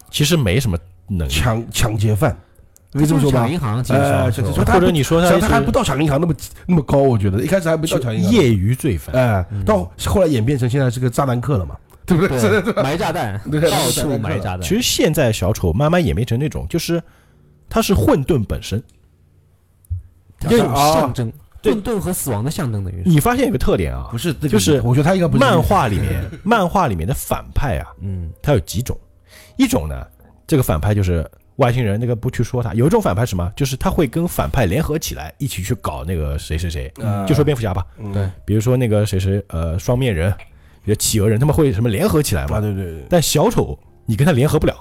[0.10, 2.36] 其实没什么能力，抢抢劫犯，
[2.94, 3.52] 可以这么说吧就是抢？
[3.52, 6.34] 银行其实或者你说他他还不到抢银行那么
[6.66, 8.32] 那么高，我觉得一开始还不到抢银行。
[8.32, 9.16] 业余罪犯。
[9.16, 12.62] 哎，嗯到后来演变成现在是个炸弹客了嘛， 对不对？
[12.62, 14.62] 对 埋炸弹，对到处埋炸弹。
[14.62, 17.02] 其实现在小丑慢慢演变成那种，就是
[17.70, 18.82] 他是混沌本身。
[20.40, 23.10] 它是啊象征，混沌和死亡的象征等于是。
[23.10, 28.96] 你发现有个特点啊不，是，就是我觉得他应该不是漫画里面 漫画里面的反派啊，嗯，它有几种，
[29.58, 30.06] 一种呢，
[30.48, 32.74] 这个反派就是外星人，那个不去说他。
[32.74, 37.26] 有一种反派是什么，就是他会跟反派联合起来，一起去搞那个谁谁谁，嗯。
[37.28, 38.14] 就说蝙蝠侠吧，嗯。
[38.14, 38.30] 对。
[38.46, 40.34] 比如说那个谁谁呃双面人，
[40.84, 42.62] 比如企鹅人，他们会什么联合起来啊，嘛？
[42.62, 44.74] 对对对，但小丑你跟他联合不了，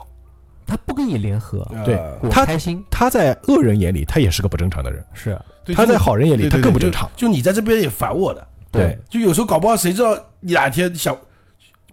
[0.66, 1.98] 他不跟你联合，对
[2.30, 2.84] 他开心。
[2.90, 5.36] 他在恶人眼里他也是个不正常的人，是。
[5.74, 7.10] 他在好人眼里他更不正常。
[7.16, 11.16] 就就你在这边也烦我的，对，就有时候搞不好谁知道你哪天想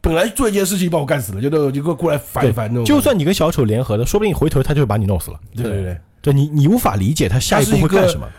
[0.04, 2.84] 本来做一件事情把我干死了，就那种就给我过来烦一烦那种。
[2.84, 5.40] 就算你跟小丑联合的，说不定回头他就把你弄死了。
[5.56, 8.30] 对对对，对你你无法理解他下一步会干什么。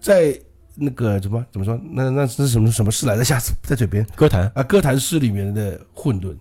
[0.00, 0.36] 在
[0.74, 1.78] 那个怎么怎么说？
[1.92, 3.22] 那那是什么什么事来着？
[3.22, 6.34] 下次在嘴边歌坛啊，歌坛市里面的混沌，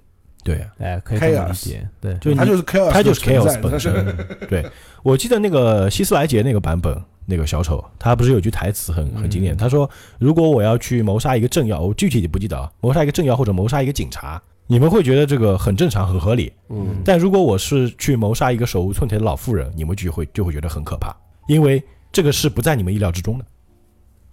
[0.43, 4.17] 对啊，哎，可以这么理解，对，就他就是 chaos，他就是 chaos 本身。
[4.49, 4.65] 对，
[5.03, 16.49] 我记得那个希斯莱杰那个版本，那个小丑，他不是有句台词很很经典，他说：“如果我要去谋杀一个政要，我具体不记得啊，谋杀一个政要或者谋杀一个警察，你们会觉得这个很正常很合理。
[16.69, 21.13] 嗯，但如果我是去谋杀一个手无寸铁的老妇人，你们就会就会觉得很可怕，
[21.47, 23.45] 因为这个是不在你们意料之中的。”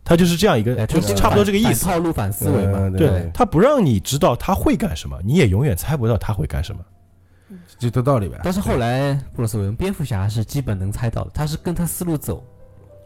[0.04, 1.84] 他就是这样一个，哎，就是差不多这个意思。
[1.84, 6.80] 套路反思维嘛，嗯对他不让你知道他会干什么，你也永远猜不到他会干什么。
[7.76, 8.38] 就这道理呗。
[8.44, 12.44] 但是后来布鲁斯韦恩蝙蝠侠是基本能猜到的，他是跟他思路走，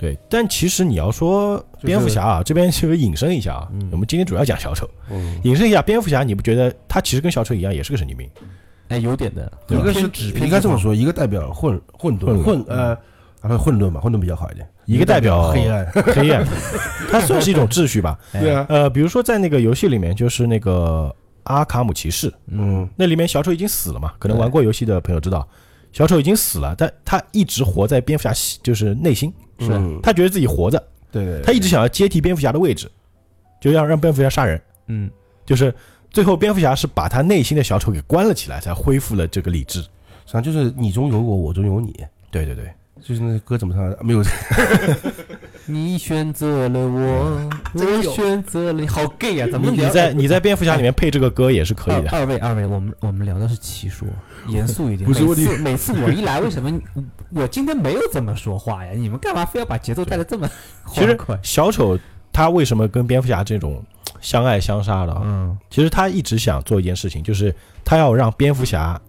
[0.02, 8.28] 对，但其实你要说蝙蝠侠啊，这边其实引申一下啊，嗯我们今天主要讲小丑，嗯，引申一下蝙蝠侠，你不觉得他其实跟小丑一样，也是个神经病？
[8.88, 12.98] 哎，有点的，一个是偏执应该这么，说，一个代表混混沌混混呃，
[13.42, 14.68] 啊混沌吧，混沌比较好一点。
[14.86, 16.44] 一个代表黑暗，黑暗，
[17.08, 18.18] 它算是一种秩序吧。
[18.34, 24.12] 哎对，啊，呃，比如说在那个游戏里面，就是那个阿卡姆骑士，嗯，那里面小丑已经死了嘛？
[24.18, 25.46] 可能玩过游戏的朋友知道，
[25.92, 31.42] 小丑已经死了，但他一直活在蝙蝠侠就是内心，是嗯他觉得自己活着，对对，对。
[31.42, 32.90] 他一直想要接替蝙蝠侠的位置，
[33.60, 34.60] 就要让蝙蝠侠杀人。
[34.86, 35.10] 嗯，
[35.44, 35.72] 就是
[36.10, 39.80] 最后蝙蝠侠是把他内心的小丑给关了起来，才恢复了这个理智。
[39.80, 39.86] 实
[40.26, 41.94] 际上就是你中有我，我中有你，
[42.30, 43.98] 对对对，就是那歌怎么唱的？
[44.02, 44.22] 没有，
[45.66, 49.48] 你选择了我，我选择了你，好 gay 啊！
[49.50, 52.10] 怎么你你在你在蝙蝠侠里面配这个歌也是可以的。
[52.10, 54.06] 二二位二位，我们我们聊的是奇说，
[54.48, 55.08] 严肃一点。
[55.08, 56.70] 不是问题每次每次我一来，为什么
[57.30, 58.92] 我今天没有怎么说话呀？
[58.94, 60.48] 你们干嘛非要把节奏带的这么
[60.92, 61.18] 其实？
[61.42, 61.98] 小丑
[62.32, 63.84] 他为什么跟蝙蝠侠这种
[64.20, 65.22] 相爱相杀的啊？
[65.24, 69.00] 嗯，其实他一直想做一件事情，就是他要让蝙蝠侠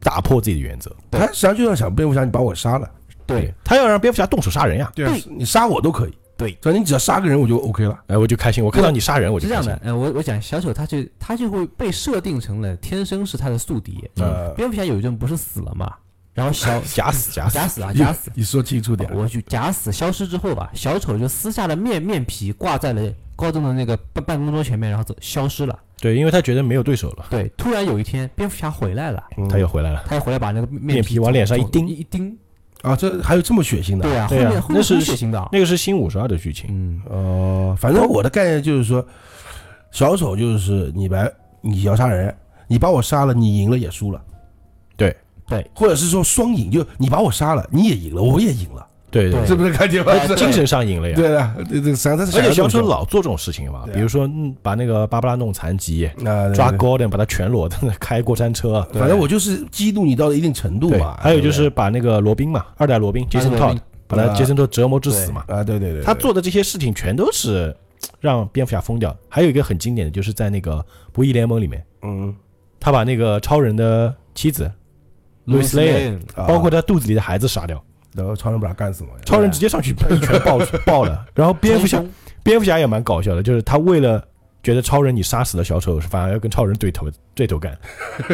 [0.00, 0.94] 打破自己的原则。
[1.10, 2.88] 他实际上就要想蝙蝠侠，你把我杀了，
[3.26, 4.90] 对，他要让蝙蝠侠动手杀人呀。
[4.94, 7.98] 对啊，你杀我都可以，对反正你只要杀个人我就 OK 了。
[8.06, 9.86] 哎，我就开心，我看到你杀人我就是开心这样的。。
[9.86, 14.08] 呃，我我讲小丑，他就他就会被设定成了天生是他的宿敌。
[14.16, 15.92] 呃，蝙蝠侠有一阵不是死了嘛，
[16.34, 19.10] 然后小 假死假死，假死啊假死，你说清楚点。
[19.14, 25.78] 我去假死消失之后吧，小丑就撕下了面面皮，挂在了高中的那个办办公桌前面，然后走消失了。
[25.98, 30.04] 对，因为他觉得没有对手了，对，突然有一天，蝙蝠侠回来了，嗯他又回来了。
[30.06, 32.36] 他又回来把那个面面皮往脸上一钉一一钉。
[32.82, 34.02] 啊，这还有这么血腥的？
[34.02, 35.48] 对啊，后面后面那是很血腥的啊。
[35.50, 36.66] 那个是新五十二的剧情。
[36.70, 39.04] 嗯，呃，反正我的概念就是说，
[39.90, 42.34] 小丑就是你来，你要杀人，
[42.68, 44.22] 你把我杀了，你赢了也输了。
[44.96, 45.16] 对
[45.48, 48.86] 对，或者是说双赢，就你把我杀了，你也赢了，我也赢了，
[49.16, 49.46] 对对对。
[49.46, 50.12] 是不是感觉吧？
[50.12, 51.16] 对，是精神上瘾了呀。
[51.16, 56.08] 对啊，对对，实际上他是而且小丑老做这种事情嘛，比如说嗯把那个芭芭拉弄残疾，
[56.54, 67.74] 抓对 Gordon 把他全裸的开过山车，反正我就是激怒你到了一定程度嘛。，还有就是把那个罗宾嘛，二代罗宾 Jason Todd 把他啊 Jason Todd 折磨致死嘛，啊，对对对，他做的这些事情全都是
[68.20, 69.16] 让蝙蝠侠疯掉。
[69.28, 70.74] 还有一个很经典的，就是在那个
[71.12, 72.34] 《不义联盟》里面，嗯，
[72.78, 74.70] 他把那个超人的妻子
[75.46, 76.46] Lois Lane，啊。
[76.46, 77.82] 包括他肚子里的孩子杀掉，
[78.16, 81.24] 然后超人把他干死了，超人直接上去一拳爆爆了。
[81.34, 82.02] 然后蝙蝠侠
[82.42, 84.22] 蝙蝠侠也蛮搞笑的，就是他为了
[84.66, 87.78] 觉得超人你杀死了小丑，反而要跟超人对头对头干。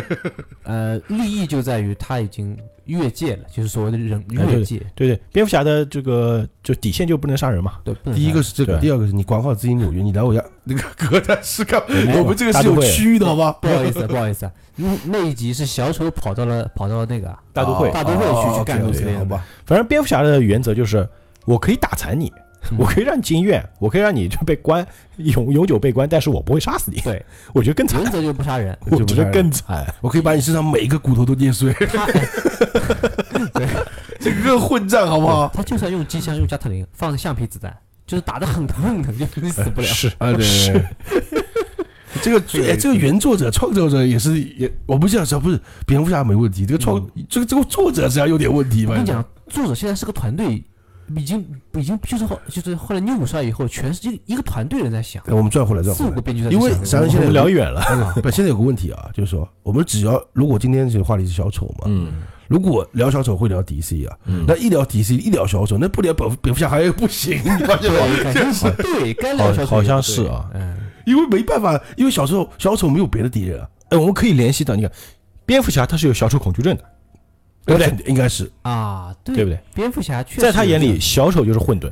[0.64, 4.80] 呃，利益就在于他已经越界了，就是所谓的人越界。
[4.94, 7.74] 对对，蝙蝠侠的这个就底线就不能杀人嘛。
[7.84, 13.52] 对，不能第一个是这个，第二个是你管好自己纽约，你来我家那个哥谭市干， 哎我们这个是有区域的好吗？
[13.60, 14.50] 不好意思，不好意思
[15.04, 19.44] 那一集是小丑跑到了跑到了那个啊大都会大都会去哦去干莲好吧？
[19.66, 21.06] 反正蝙蝠侠的原则就是，
[21.44, 22.42] 我可以打残你，嗯
[22.78, 27.00] 我可以让你进院，我可以让你就被关永永久被关，但是我不会杀死你。
[27.00, 28.76] 对， 我觉得更惨原，则就是不杀人。
[28.90, 29.84] 我觉得更惨。
[30.00, 33.66] 我可以把你身上每一个骨头都捏碎，对
[34.20, 35.50] 这个混战好不好？
[35.54, 39.86] 他就算用机枪用加特林放橡皮子弹，就是打的很疼很疼，就你死不了。
[39.86, 40.84] 是啊，对。
[42.22, 48.92] 这个哎，这个原作者、创作者也是也，我不想说不是蝙蝠侠没问题，这个创这个这个作者实际上有点问题吧？
[48.92, 50.62] 我跟你讲，作者现在是个团队，
[51.16, 51.44] 已经
[51.74, 56.22] 已经就是后就是后来 nieu 五出来以后，全是一个一个团队人在想，哎，我们转回来，转回来四五个。
[56.22, 57.82] 编剧在因为想我实际上现在聊远了。
[58.22, 68.74] 不，现在有个问题啊，就是说，我们只要如果今天这个话题是小丑嘛，嗯如果聊小丑会聊 DC 啊，嗯，那一聊 DC 一聊小丑，那不聊蝙蝙蝠侠还不行，你发现吗？
[68.76, 74.92] 对，该聊小丑好像是啊嗯，因为没办法，因为小时候小丑没有别的敌人啊，哎，我们可以联系到，你看，
[75.46, 76.84] 蝙蝠侠他是有小丑恐惧症的，
[77.64, 77.94] 对不对？
[78.06, 79.58] 应该是啊，对对不对？
[79.74, 81.90] 蝙蝠侠确实在他眼里，小丑就是混沌，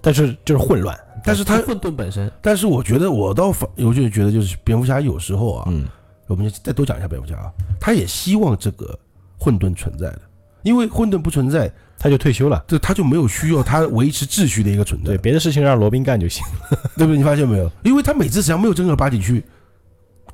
[0.00, 0.98] 但是就是混乱。
[1.22, 5.86] 但是他混沌本身，但是我觉得我倒反，我就觉得就是蝙蝠侠有时候啊，嗯，
[6.28, 8.98] 我们就再多讲一下蝙蝠侠啊，他也希望这个
[9.38, 10.20] 混沌存在的，
[10.62, 12.64] 因为混沌不存在，他就退休了。
[12.66, 16.78] 这他就没有需要他维持秩序的一个存在，对，别的事情让罗宾干就行了。
[16.96, 17.18] 对不对？
[17.18, 17.70] 你发现没有？
[17.82, 19.44] 因为他每次实际上没有正儿八经去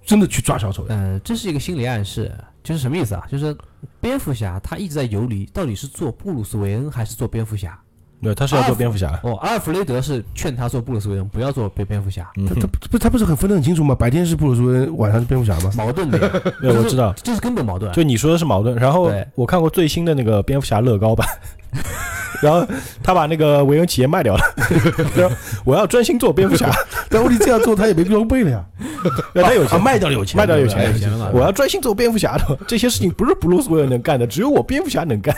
[0.05, 2.31] 真的去抓小丑的，嗯，这是一个心理暗示，
[2.67, 3.25] 就是什么意思啊？
[3.31, 3.57] 就是
[4.01, 7.79] 蝙蝠侠他一直在游离，到底是做布鲁斯韦恩还是做蝙蝠侠？
[8.21, 9.21] 对，他是要做蝙蝠侠。
[9.23, 13.95] 哦，阿尔弗雷德是劝他做布鲁斯韦恩，不要做蝙蝙蝠侠，嗯他他不他不是很分得很清楚吗？
[13.95, 15.71] 白天是布鲁斯韦恩，晚上是蝙蝠侠吗？
[15.77, 17.13] 矛盾的呀， 对，我知道。
[17.13, 17.93] 这是根本矛盾。
[17.93, 21.29] 就你说的是矛盾，然后我看过最新的那个蝙蝠侠乐高版，
[22.43, 22.67] 然后
[23.03, 24.43] 他把那个维恩企业卖掉了，
[25.17, 26.71] 然后我要专心做蝙蝠侠，
[27.09, 28.65] 但问题这样做他也没装备了呀，
[29.35, 35.35] 他有钱，卖掉了有钱，卖掉有钱有钱了我要专心做蝙蝠侠的，这些事情不是布鲁斯韦恩能干的，只有我蝙蝠侠能干。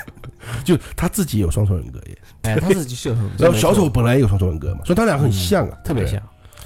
[0.65, 6.15] 就他自己有双重人格也，哎，他自己是很，然后小丑本来也有双重人格嘛，所以他俩很像啊，对特别像。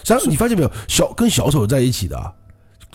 [0.04, 2.30] 实际上你发现没有，小跟小丑在一起的啊，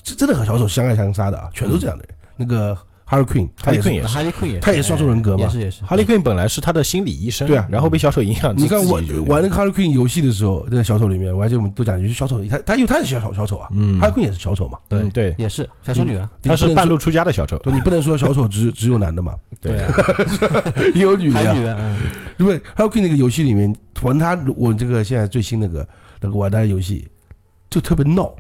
[0.02, 2.15] 这真的和小丑相爱相杀的啊，全都是这样的人。
[2.38, 2.78] 那个
[3.10, 4.08] Harley Quinn，他也 Quinn 是也是。
[4.08, 5.46] 哈利昆也他也是双重人格嘛。
[5.46, 5.84] 也是也是。
[5.86, 7.65] 哈利 Quinn 本来是他的心理医生，对啊。
[7.72, 13.70] 然后被小丑影响，你看玩自己就玩那个 Harley Quinn 游戏的时候，在小丑里面，我还记得我们都讲，就是小丑，他他因为他也是小丑小丑啊。
[13.72, 15.10] 嗯，Harley Quinn 也是小丑嘛，对。
[15.12, 19.80] 对，也是小丑女啊，他是半路出家的小丑，对，你不能说小丑只 只有男的嘛，对。
[21.00, 21.41] 有女的。
[21.43, 21.63] 呀还有女。
[21.63, 21.98] 的，嗯，
[22.38, 25.88] 因为 Harley Quinn 那个游戏里面，玩他我这个现在最新那个
[26.20, 27.08] 那个玩他的游戏，
[27.70, 28.36] 就特别闹，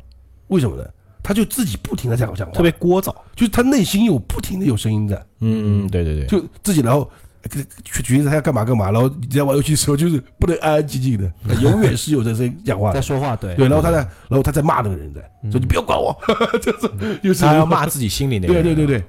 [0.47, 0.83] 为什么呢？
[1.27, 3.13] 他就自己不停的这样讲话，特别聒噪。
[3.35, 7.11] 就是他内心有不停的有声音在，嗯嗯，对对对，就自己然后
[7.41, 11.29] 呃去觉得他要干嘛干嘛，然后你在玩游戏的时候就是不能安安静静的，
[11.61, 12.93] 永远是有这声音讲话。
[12.93, 13.97] 在说话，对对，然后他在，
[14.29, 16.17] 然后他在骂那个人在，嗯说你不要管我，
[16.61, 18.53] 就是就是他要骂自己心里那个。
[18.53, 19.03] 对对对对，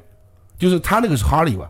[0.59, 1.69] 就是他那个是哈利嘛，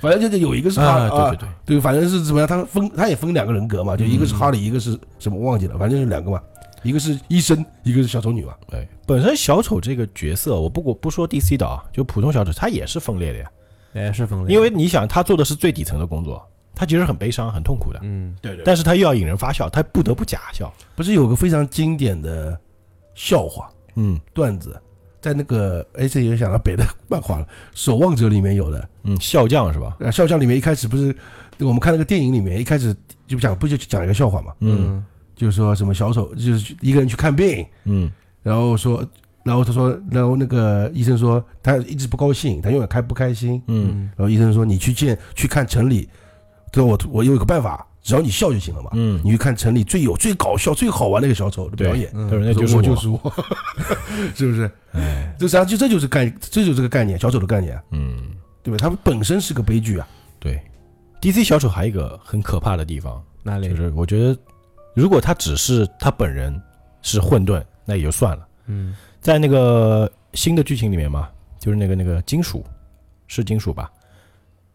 [0.00, 6.40] 反正就是有一个是哈啊，啊对对对，对，反正是怎么样，他分他也分两个人格嘛，就一个是哈利，一个是什么忘记了，反正就两个嘛，
[6.84, 8.54] 一个是医生，一个是小丑女嘛。
[8.68, 13.50] 对，本身小丑这个角色，我不过不说 DC 的啊，就普通小丑，他也是分裂的呀。
[13.94, 20.72] 哎，是分裂，因为你想，他做的是最底层的工作，他其实很悲伤、很痛苦的，嗯，对对但是他又要引人发笑，他不得不假笑。
[20.94, 22.58] 不是有个非常经典的
[23.14, 24.80] 笑话嗯段子，
[25.20, 28.88] 在那个哎，这也想到别的漫画了，《守望者》里面有的。
[29.04, 29.96] 嗯，笑匠是吧？
[30.00, 31.16] 啊，笑匠里面一开始不是
[31.60, 32.94] 我们看那个电影里面一开始
[33.26, 38.10] 就讲不就讲一个笑话嘛，嗯就是说什么小丑就是一个人去看病，嗯
[38.42, 39.04] 然后说，
[39.42, 43.60] 然后他说，然后那个医生说他一直不高兴，他永远开不开心。
[43.66, 46.08] 嗯然后医生说你去见去看城里，
[46.72, 48.90] 对我我有一个办法，只要你笑就行了嘛。
[48.94, 53.18] 嗯，你去看城里最有最搞笑最好玩的一个小丑的表演，嗯他说那就是我我就是我，
[54.34, 54.70] 是不是？
[54.92, 58.16] 哎，这实际上就这就是概，这就是这个概念，小丑的概念，嗯，
[58.62, 58.76] 对吧？
[58.78, 60.06] 他们本身是个悲剧啊。
[60.38, 60.60] 对
[61.22, 63.68] ，DC 小丑还有一个很可怕的地方，那里？
[63.70, 64.38] 就是我觉得，
[64.94, 66.60] 如果他只是他本人
[67.02, 68.48] 是混沌，那也就算了。
[68.66, 71.28] 嗯，在那个新的剧情里面嘛，
[71.58, 72.64] 就是那个那个金属，
[73.26, 73.90] 是金属吧？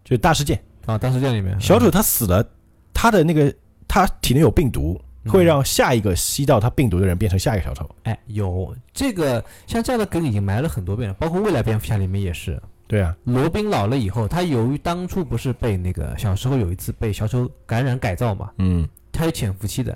[0.03, 2.45] 就是大事件，啊，大事件里面，小丑他死了，
[2.93, 3.53] 他的那个
[3.87, 7.89] 他体内有病毒，会让下一个吸到他病毒的人变成下一个小丑。
[8.03, 12.61] 哎有这个像这样的梗已经埋了很多遍了，包括未来蝙蝠侠里面也是。
[12.87, 19.95] 对啊，罗宾老了以后，他由于当初不是被那个小时候有一次被小丑感染改造嘛，嗯，他有潜伏期的，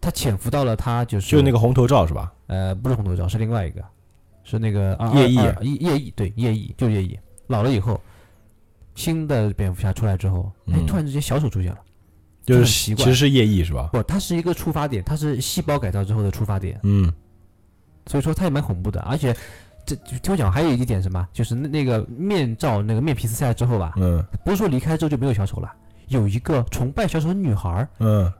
[0.00, 2.32] 他潜伏到了他就是就那个红头罩是吧？
[2.46, 3.84] 呃不是红头罩是另外一个，
[4.44, 5.34] 是那个二夜翼。
[5.34, 8.00] 夜夜翼对夜翼就是夜翼，老了以后，
[8.94, 11.78] 新的蝙蝠侠出来之后，哎嗯突然之间小丑出现了，
[12.44, 13.04] 就是很奇怪。
[13.04, 13.90] 其实是夜翼是吧？
[13.92, 17.12] 不，它是一个出发点，它是细胞改造之后的出发点，嗯。
[18.06, 19.34] 所以说它也蛮恐怖的，而且。
[19.86, 24.22] 这就听我讲，还有一点什么，就是那那个面罩那个面皮撕下来之后吧，嗯。
[24.44, 25.72] 不是说离开之后就没有小丑了，
[26.08, 28.30] 有一个崇拜小丑的女孩儿嗯，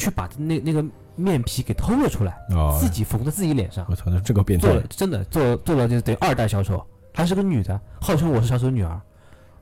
[0.00, 0.84] 去把那那个
[1.14, 6.82] 面皮给偷了出来，哦，自己缝在自己脸上，我操，那这个变态做了，真的做做了就是等于二代小丑，
[7.12, 9.00] 还是个女的，号称我是小丑女儿。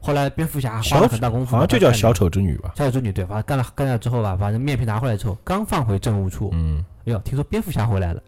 [0.01, 2.15] 后来蝙蝠侠花小了很大功夫，好像就叫小。
[2.15, 2.73] 丑之女吧？
[2.77, 8.23] 小丑之女对，把她干了干了之后吧，把那面皮拿回来之后，刚放回政务处，嗯，哎呦，听说蝙蝠侠回来了，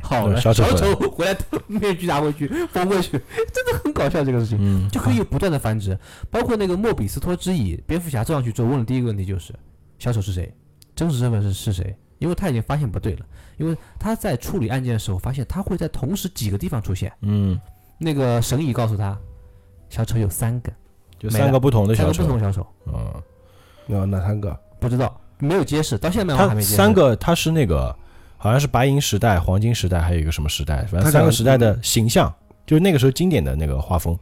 [0.00, 1.36] 好了，小丑回来丑回来，
[1.66, 4.56] 面具拿回去缝回去，真的很搞笑这个事情。
[4.60, 5.98] 嗯，就可以不断的繁殖，
[6.30, 9.52] 包括那个莫比斯托之椅，蝙蝠侠坐上去之后问的第一个问题就是
[9.98, 10.54] 小丑是谁，
[11.00, 11.96] 真实身份是是谁？
[12.18, 13.24] 因为他已经发现不对了，
[13.56, 17.10] 因为他在处理案件的时候发现他会在同时几个地方出现。
[17.22, 17.58] 嗯，
[17.96, 19.18] 那个神医告诉他，
[19.88, 20.70] 小丑有三个，
[21.18, 23.14] 就三个不同的小丑三个不同小丑，嗯，
[23.86, 24.54] 那，哪三个？
[24.78, 26.76] 不知道没有揭示，到现在还没揭示。
[26.76, 27.96] 三个他是那个
[28.36, 32.30] 好像是白银时代、黄金时代，还有一个什么时代，反正三个时代的形象，
[32.66, 34.18] 就是那个时候经典的那个画风，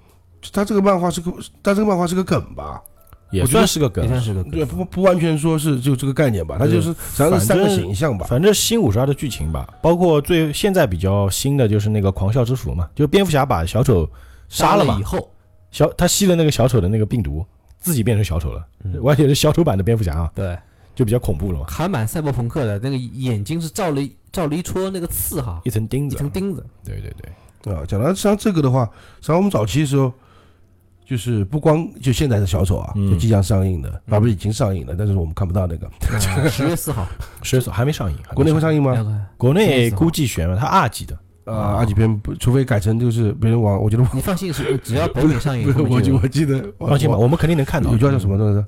[0.53, 1.33] 他这个漫画是个，
[1.65, 2.81] 他这个漫画是个梗吧？
[3.31, 4.11] 也算是个梗也。
[4.11, 8.27] 算是个梗对，不不完全说是就这个概念吧，它就是实际上是三个形象吧。
[8.29, 14.09] 反正新五十二的剧情吧，包括最现在比较新的就是那个狂笑之斧嘛，就蝙蝠侠把小丑
[14.49, 15.31] 杀了嘛以，后，
[15.71, 17.45] 小他吸了那个小丑的那个病毒，
[17.79, 20.59] 自己变成小丑了，嗯完全是小丑版的蝙蝠侠啊，对，
[20.95, 26.65] 就比较恐怖了嘛，还蛮赛博朋克的，那个眼睛是照了一照了一撮那个刺哈，一层钉子，一层钉子。
[26.85, 27.13] 对对
[27.63, 28.85] 对，啊，讲到实际上这个的话，
[29.21, 30.13] 实际上我们早期的时候，
[31.09, 35.89] 就是不光就现在的小丑啊，嗯就即将上映的，啊不是已经上映了，但是我们看不到那个。
[36.51, 37.07] 十月四号，
[37.43, 39.27] 十月四号还没上映，国内会上映吗？
[39.39, 41.19] 国内估计悬了，它二级的，
[41.51, 47.97] 啊，二级片不，除非改成就是别人往，我觉得你放心，是只要北美上映， 不是，我就我记得，放心吧，我我们肯定能看到有。
[47.97, 48.63] 句话叫什么东西？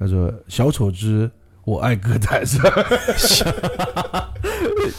[0.00, 1.30] 叫做“小丑之
[1.68, 2.72] 我爱歌坛”是吧？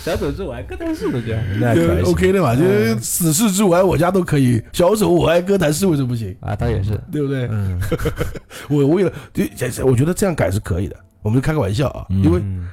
[0.04, 2.56] 小丑之我还跟他是的这样那可还 OK 的嘛？
[2.56, 6.36] 就是死侍之我爱我家都可以，小丑我爱歌坛是为什么不行？
[6.40, 7.48] 啊，他也是，对不对？
[7.52, 7.80] 嗯，
[8.70, 9.44] 我为了就
[9.86, 12.24] 我觉得这样改是可以的，我们就开个玩笑啊，嗯。
[12.24, 12.70] 因为嗯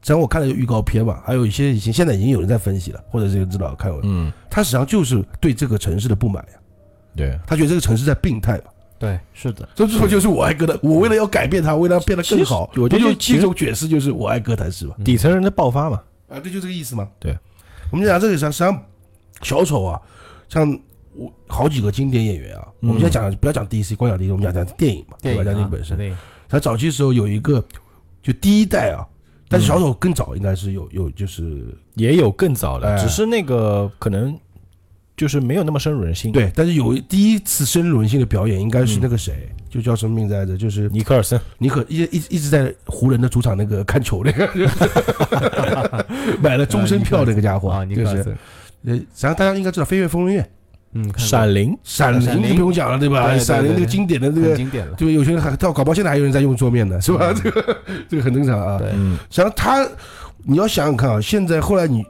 [0.00, 6.58] 只要我看了预告片嘛，还有一些已经现在已经有人在分析了，或者是知道看过，嗯，他实际上就是对这个城市的不满呀，
[7.16, 8.64] 对，他觉得这个城市在病态嘛，
[8.98, 10.78] 对，是的，这最后就是我爱歌坛？
[10.82, 14.94] 我为了要改变它，为了要变得更好，我觉得不就其种解释就是我爱歌坛是吧？
[14.98, 17.08] 嗯底层人的爆发嘛，啊，对，就这个意思嘛。
[17.20, 17.36] 对，
[17.92, 18.84] 我们讲这个实际上
[19.42, 20.00] 小丑啊，
[20.48, 20.68] 像
[21.14, 25.44] 我好几个经典演员啊，嗯我们现在讲不要讲 DC，光讲 DC，我们讲讲电影嘛，对吧？
[25.44, 25.96] 讲电影本身。
[25.96, 26.12] 对，
[26.48, 27.64] 他早期时候有一个，
[28.22, 29.06] 就第一代啊，
[29.48, 34.36] 但是嗯小丑更早应该是有有就是也有更早的，哎只是那个可能
[35.18, 40.56] 就是没有那么深入人心。，对，但是有第一次深入人心的表演应该是那个谁，就叫什么名字来着？
[40.56, 44.48] 就是尼克尔森，尼克一一一直在湖人的主场那个看球那个，
[46.40, 48.38] 买了终身票那个家伙啊，，尼就是克尔森，
[48.86, 50.44] 呃，然后大家应该知道《飞跃疯人院》
[50.94, 52.20] 嗯，闪灵，闪灵。
[52.22, 53.36] 闪灵就不用讲了，对吧？
[53.36, 57.30] 闪灵那个经典的那个，经典了，对，有些人还到搞不好现在还有人在用桌面呢，是吧？
[57.36, 57.76] 这个
[58.08, 58.78] 这个很正常啊。
[58.78, 58.88] 对。
[58.94, 59.86] 嗯实际上他，
[60.44, 62.02] 你要想想看啊，现在后来你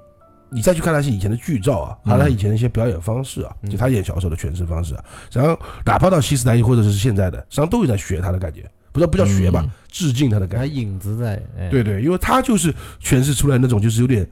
[0.51, 3.71] 你再去看他是以前的剧照啊，还有他以前的一些表演方式啊，嗯。
[3.71, 10.73] 就他演小丑的诠释方式啊，然后哪怕到西斯莱伊或者是现在的，实际上都有在学他的感觉，不叫不叫学吧嗯，致敬他的感他觉。
[10.73, 14.27] 影子在，哎，对对，因为他就是诠释出来那种就是有点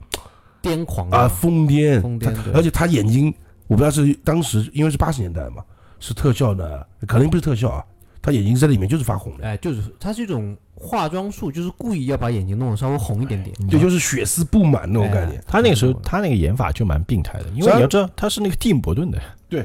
[0.61, 1.27] 癫狂啊。
[1.27, 3.33] 疯癫，疯癫而且他眼睛，
[3.67, 5.63] 我不知道是当时因为是八十年代嘛，
[5.99, 6.65] 是特效呢，
[7.07, 7.85] 可能不是特效啊，
[8.27, 15.41] 他眼睛在里面就是发红的，哎，就是它是一种化妆术，就是故意要把眼睛弄得稍微红一点点，对就是血丝布满那种概念。
[15.47, 19.17] 他那个时候他那个演法就蛮病态的，因为你要知道他是那个蒂姆·伯顿的，
[19.47, 19.61] 对，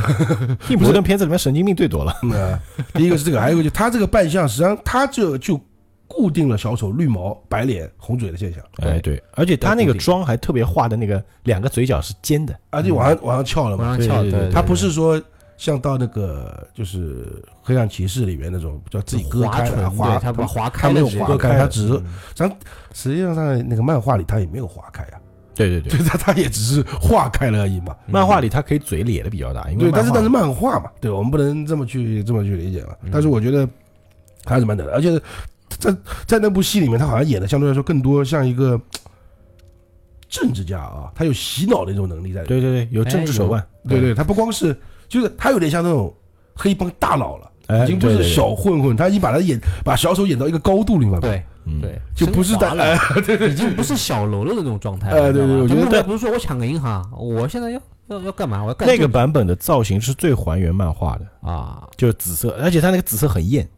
[0.66, 2.16] 蒂姆·伯顿片子里面神经病最多了。
[2.94, 5.60] 第一个是这个，还有一个就他这个扮相，实际上他这就
[6.08, 13.84] 固定了小丑绿毛、白脸、红嘴的现象，哎，对，而且他那个妆还特别画的那个两个嘴角是尖的，而且往上往上翘了嘛。
[13.84, 14.48] 往上翘，对对对。
[14.48, 15.22] 对，他不是说
[15.60, 22.02] 像到那个就是黑暗骑士里面那种叫自己割开他把划他没有开了直接划开，他只是
[22.38, 22.56] 嗯
[22.94, 25.20] 实际上在那个漫画里他也没有划开啊，
[25.54, 27.94] 对对对，对 他他也只是划开了而已嘛。
[28.06, 32.96] 漫画里他可以嘴咧的比较大，因为对，但是但是漫画嘛，对我们不能这么去这么去理解嘛。
[33.02, 33.10] 嗯。
[33.12, 33.68] 但是我觉得
[34.46, 35.20] 还是蛮难的，而且
[35.68, 35.94] 在
[36.26, 38.80] 在那部戏里面，他好像演的相对来说更多像一个
[40.26, 42.60] 政治家啊，他有洗脑的一种能力在里面。
[42.60, 44.74] 对对对，有政治手腕，对对，他不光是，
[45.10, 46.14] 就是他有点像那种
[46.54, 48.34] 黑帮大佬了，哎已经不是对对对。
[48.34, 51.20] 小混混，他已经把他演把小丑演到一个高度里面了。
[51.20, 55.16] 对嗯对，就不是升华在了，已经不是小喽啰的那种状态了。
[55.16, 55.86] 哎对对你知道吗？
[55.86, 58.62] 我觉得就不是说我抢个银行，我现在要要要干嘛？
[58.62, 63.68] 我要干那个版本的造型是最还原漫画的，啊，就是紫色，而且他那个紫色很艳，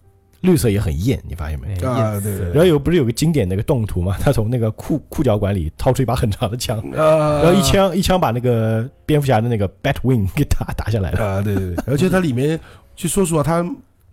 [0.42, 1.68] 绿色也很艳，你发现没？
[1.68, 4.16] 哎啊，艳对对然后有不是有个经典那个动图嘛？
[4.20, 11.24] 他从那个裤裤脚管里掏出一把很长的枪，然后一枪一枪把那个蝙蝠侠的那个 Batwing 给打打下来了。
[11.24, 12.58] 啊，对对对，而且它里面，
[12.96, 13.64] 其实说实话，他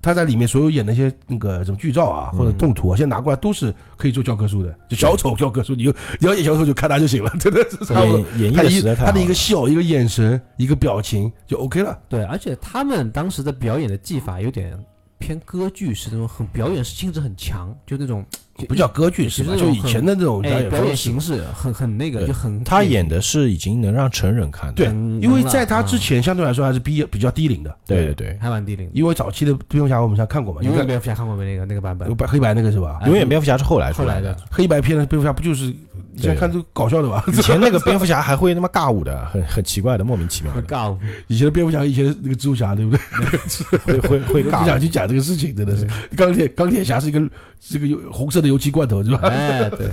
[0.01, 8.19] 他在里面所有演那些那个什么剧照啊，或者动图啊，现在拿过来都是可以做教科书的，就小丑教科书，你就你要演小丑就看他就行了， 真的是差不多。
[8.37, 11.97] 演演绎他的实在太他的一个了笑，一个眼神，一个表情就 OK 了。
[12.07, 14.77] 对，而且他们当时的表演的技法有点
[15.19, 18.25] 偏歌剧式，那种很表演性质很强，就那种
[18.57, 19.53] 就不叫歌剧是吧？
[19.55, 20.95] 就以前的那种表哎表演。
[20.95, 24.75] 形式很很那个，就很他演的是已经能让成人看的。
[24.75, 24.87] 对
[25.21, 28.91] 因为在他之啊前相对来说还是比比较低龄的，对对对，还蛮低龄的。
[28.95, 31.53] 因为早期的蝙蝠侠我们现在看过嘛，永远蝙蝠侠看过没？
[31.53, 32.99] 那个那个版本有，白黑白那个是吧？
[33.05, 34.35] 永远蝙蝠侠是后来出来的。
[34.49, 35.73] 黑白片的蝙蝠侠不就是
[36.15, 37.23] 以前对看都搞笑的吧？
[37.27, 40.97] 以前那个蝙蝠侠还会他妈尬舞的，很很奇怪的，莫名其妙的，尬舞
[41.27, 43.99] 以前的蝙蝠侠，以前的那个蜘蛛侠，对不对？
[44.01, 44.49] 会会会 不。
[44.51, 45.87] 想去讲这个事情，真的是。
[46.15, 47.21] 钢铁钢铁侠是一个
[47.59, 49.19] 这个有红色的油漆罐头，是吧？
[49.23, 49.87] 哎，对，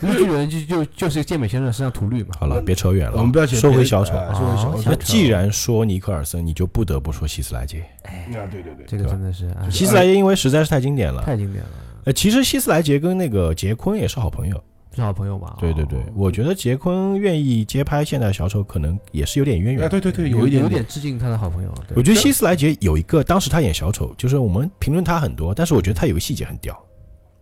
[0.00, 2.30] 绿巨人就就就是健美先生身上涂绿嘛。
[2.38, 4.16] 好了，别扯远了，我们不要说回小丑。
[4.16, 4.90] 哎说回小啊丑。
[4.90, 7.84] 那既然说尼克尔森，你就不得不说希斯莱杰。
[8.04, 11.22] 哎，对对对，这个真的是哎希斯莱杰因为实在是太经典了。
[11.22, 11.70] 太经典了，
[12.04, 14.62] 呃，其实希斯莱杰跟那个杰昆也是好朋友。
[14.94, 15.56] 是好朋友嘛？
[15.58, 19.88] 对对对哦，我觉得杰昆愿意接拍现代小丑，可能也是有点渊哎，源。
[19.88, 21.72] 对对对，有一点有点致敬他的好朋友。
[21.88, 26.78] 对我觉得希斯莱杰有一个，当时他演小丑，就是我们评论他很多，但是我觉得他有个细节很屌，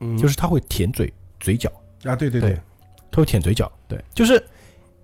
[0.01, 1.71] 嗯就是他会舔嘴嘴角，
[2.05, 2.59] 啊，对对对，
[3.11, 3.71] 他会舔嘴角。
[3.89, 4.43] 对，就是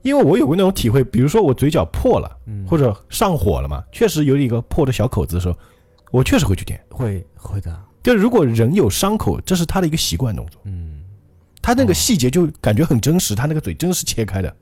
[0.03, 5.57] 因为我有过那种体会，比如说我嘴角破了，嗯，或者上火了嘛，确实有一个破的小口子的时候，
[6.13, 6.81] 我确实会去舔。
[6.91, 10.96] 会会的，就如果人有伤口，这是他的一个习惯动作，嗯，
[11.67, 14.55] 他那个细节就感觉很真实，他那个嘴真是切开的，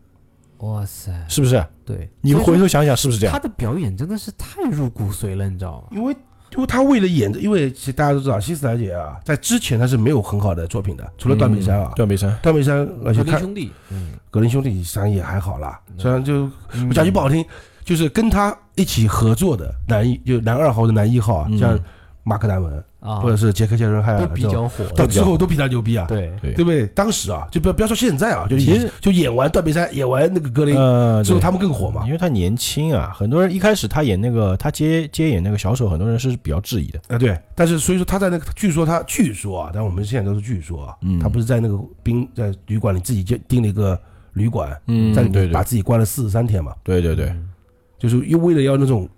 [0.61, 1.63] 哇塞，是不是？
[1.85, 3.33] 对，你所以说回头想想是不是这样？
[3.35, 5.89] 他的表演真的是太入骨髓了，你知道吗？
[5.91, 6.17] 因为
[6.53, 16.51] 因为他为了演，因为其实大家都知道，希斯莱杰啊，在之前他是没有很好的作品的，除了断背山啊，断背山，断背山，而且看格林兄弟，嗯，格林兄弟虽然也还好啦，虽然就
[16.95, 17.45] 讲句不好听，
[17.85, 21.59] 就是跟他一起合作的男一就男二号的男一号啊，嗯。
[21.59, 21.79] 像
[22.27, 26.87] 马克·达文啊，或者是杰克·谢伦汉都啊，这种比较火，到之后都比他牛逼啊，对，对对不对？
[26.89, 31.29] 当时啊，就不要不要说现在啊，就其实就演完断背山，演完那个格林呃，对。
[31.29, 32.03] 之后，他们更火嘛。
[32.07, 32.13] 因。
[32.13, 37.01] 为他年轻啊，很多人一开始他演那个他接接演那个小丑，很多人是比较质疑的。
[37.09, 41.19] 啊，对，但是所以说他在那个，据说他据说啊，但我们现在都是据说啊，嗯。
[41.21, 44.01] 他不是在那个宾在旅馆里自己就订了一个
[44.33, 47.51] 旅馆，嗯在里把自己关了四十三天嘛，对对对，嗯
[47.99, 49.09] 就是又为了要那种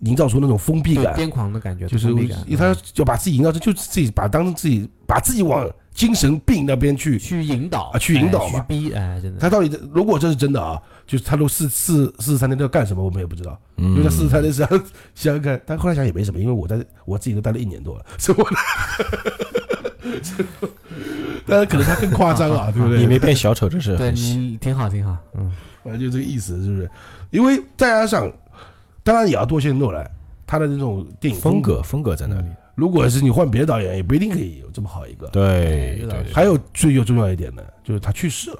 [0.00, 2.08] 营造出那种封闭感，癫狂的感觉，就是
[2.56, 7.18] 他要把自己营造成，就自己把当成自己把自己往精神病那边去。
[7.18, 13.58] 去引导啊去引导嘛逼，哎，真的，他到底如果这是真的啊，就是他都四四四十三天都要干什么，我们也不知道。
[13.76, 14.78] 因为他四十三天实际上
[15.14, 18.46] 想想看，但后来想也没什么，因为我在我自己都待了一年多了， 所以我，
[21.46, 22.98] 当然可能他更夸张啊， 对不对？
[22.98, 25.50] 你没变小丑，这是对你挺好，挺好，嗯，
[25.82, 26.90] 反正就这个意思，是不是？
[27.30, 28.30] 因为再加上，
[29.02, 30.08] 当然也要多谢诺兰
[30.46, 31.50] 他的这种电影格。
[31.50, 32.46] 风格风格在那里。
[32.74, 35.26] 如果是你换别的导演，也不一定可以有这么好一个。
[35.28, 38.58] 对还有最有重要一点呢，就是他去世了。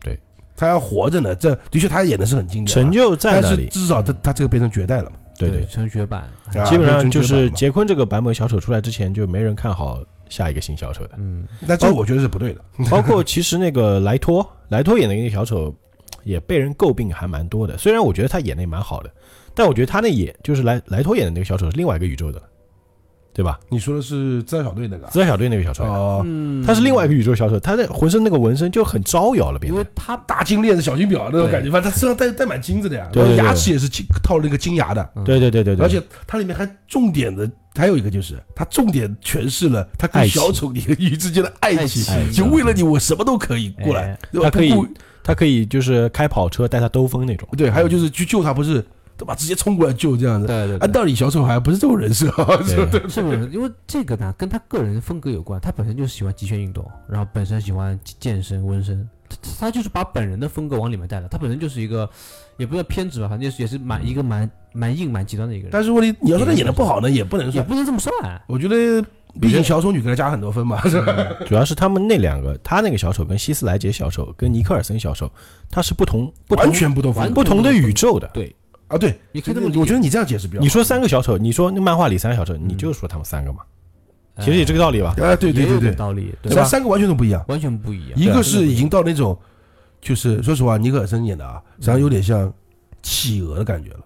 [0.00, 0.18] 对，
[0.56, 3.64] 他要活着呢，这的确他演的是很经典啊，成就在但那里。
[3.64, 5.16] 是至少他他这个变成绝代了嘛。
[5.36, 11.10] 对对，成绝版，啊基本上就是杰昆这个版本小丑出来之前，就没人看好下一个新小丑的。
[11.18, 12.60] 嗯，那这我觉得是不对的。
[12.88, 15.74] 包括其实那个莱托，莱托演的那个小丑
[16.22, 17.76] 也被人诟病还蛮多的。
[17.76, 19.10] 虽然我觉得他演的也蛮好的，
[19.54, 22.42] 但我觉得他那演就是莱莱托演的那个小丑是另外一个宇宙的，
[23.32, 23.58] 对吧？
[23.68, 25.10] 你说的是自杀小队那个啊？
[25.12, 26.64] 自杀小队那个小丑，哦，嗯。
[26.64, 29.78] 他是另外一个宇宙小丑，他的浑身那个纹身就很招摇了，变得。
[29.78, 44.50] 因为他大金链子、小金表那种感觉，反正他身上带带满金子的呀，对牙齿也是金套那个金牙的，对对对对对，而且它里面还重点的还有一个就是，它重点诠释了他跟小丑你和鱼之间的爱爱情，情就为了你我什么都可以过来哎，对吧？
[44.50, 44.88] 他可以不顾
[45.24, 47.48] 他可以就是开跑车带他兜风那种。
[47.56, 48.84] 对，还有就是去救他，不是
[49.16, 49.34] 对吧？
[49.34, 50.46] 直接冲过来救这样子。
[50.46, 53.48] 对对按道理小丑还不是这种人设啊， 是吧对是不是？
[53.52, 55.60] 因为这个呢，跟他个人风格有关。
[55.60, 61.28] 他本身就是喜欢极限运动，然后本身喜欢健身、纹身，他他就是把本人的风格往里面带了。
[61.28, 62.08] 他本身就是一个，
[62.56, 65.70] 也不叫偏执吧，反正就是也是蛮一个蛮蛮硬、蛮极端的一个人。
[65.72, 67.56] 但是问题你要说他演的不好呢，也不能说。
[67.56, 68.12] 也不能这么算。
[68.46, 69.04] 我觉得
[69.40, 71.16] 毕竟小丑女给他加很多分嘛， 是吧？
[71.46, 75.30] 主要是他们那两个，他那个小丑跟希斯莱杰小丑跟尼克尔森小丑，
[75.70, 78.28] 他是不同不同完全不同不同的宇宙的。
[78.32, 78.54] 对，
[78.94, 80.62] 啊，对，你可以这么理解我觉得你这样解释比较好。
[80.62, 83.60] 你说三个小丑，你说那漫画里三个小丑，你就说他们三个嘛，
[84.38, 85.14] 其实也这个道理吧。
[85.18, 87.44] 哎，对对也有对对，道理，对三三个完全都不一样。
[87.48, 88.18] 完全不一样。
[88.18, 89.36] 一个是已经到那种，
[90.00, 92.52] 就是说实话，尼克尔森演的啊，实际上有点像
[93.02, 94.00] 企鹅的感觉了，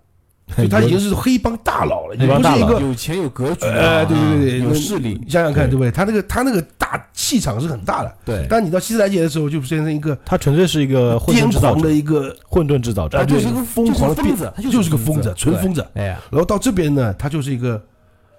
[0.57, 2.87] 就他已经是黑帮大佬了，已经黑帮大佬不是一个。
[2.89, 5.91] 有钱有格局啊，呃，对对对对，有势力，你想想看，对对不对？
[5.91, 15.87] 他那个他那个大气场是很大的，对，但你到希斯莱杰的时候，就变成一个他纯粹是一个混癫狂的一个，混沌制造者他，就是一个疯狂的疯子他就是就是个疯子，纯疯子。
[15.95, 17.83] 哎呀，然后到这边呢，他就是一个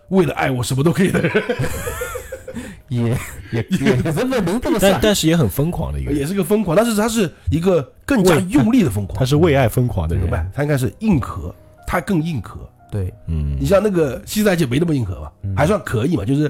[0.10, 1.32] 为了爱我什么都可以的人，
[2.90, 3.04] 也
[3.52, 10.32] 也也这么能这么但算，但是也很疯狂的一个，也是个疯狂，但是他是一个更加用力的疯狂他，是为爱疯狂的人明。
[10.32, 10.50] 白？
[10.56, 11.54] 他应该是硬核，
[11.90, 12.70] 他更硬核。
[12.92, 16.48] 对，嗯你，像那个西斯莱杰没那么硬核吧，嗯还算可以嘛，就是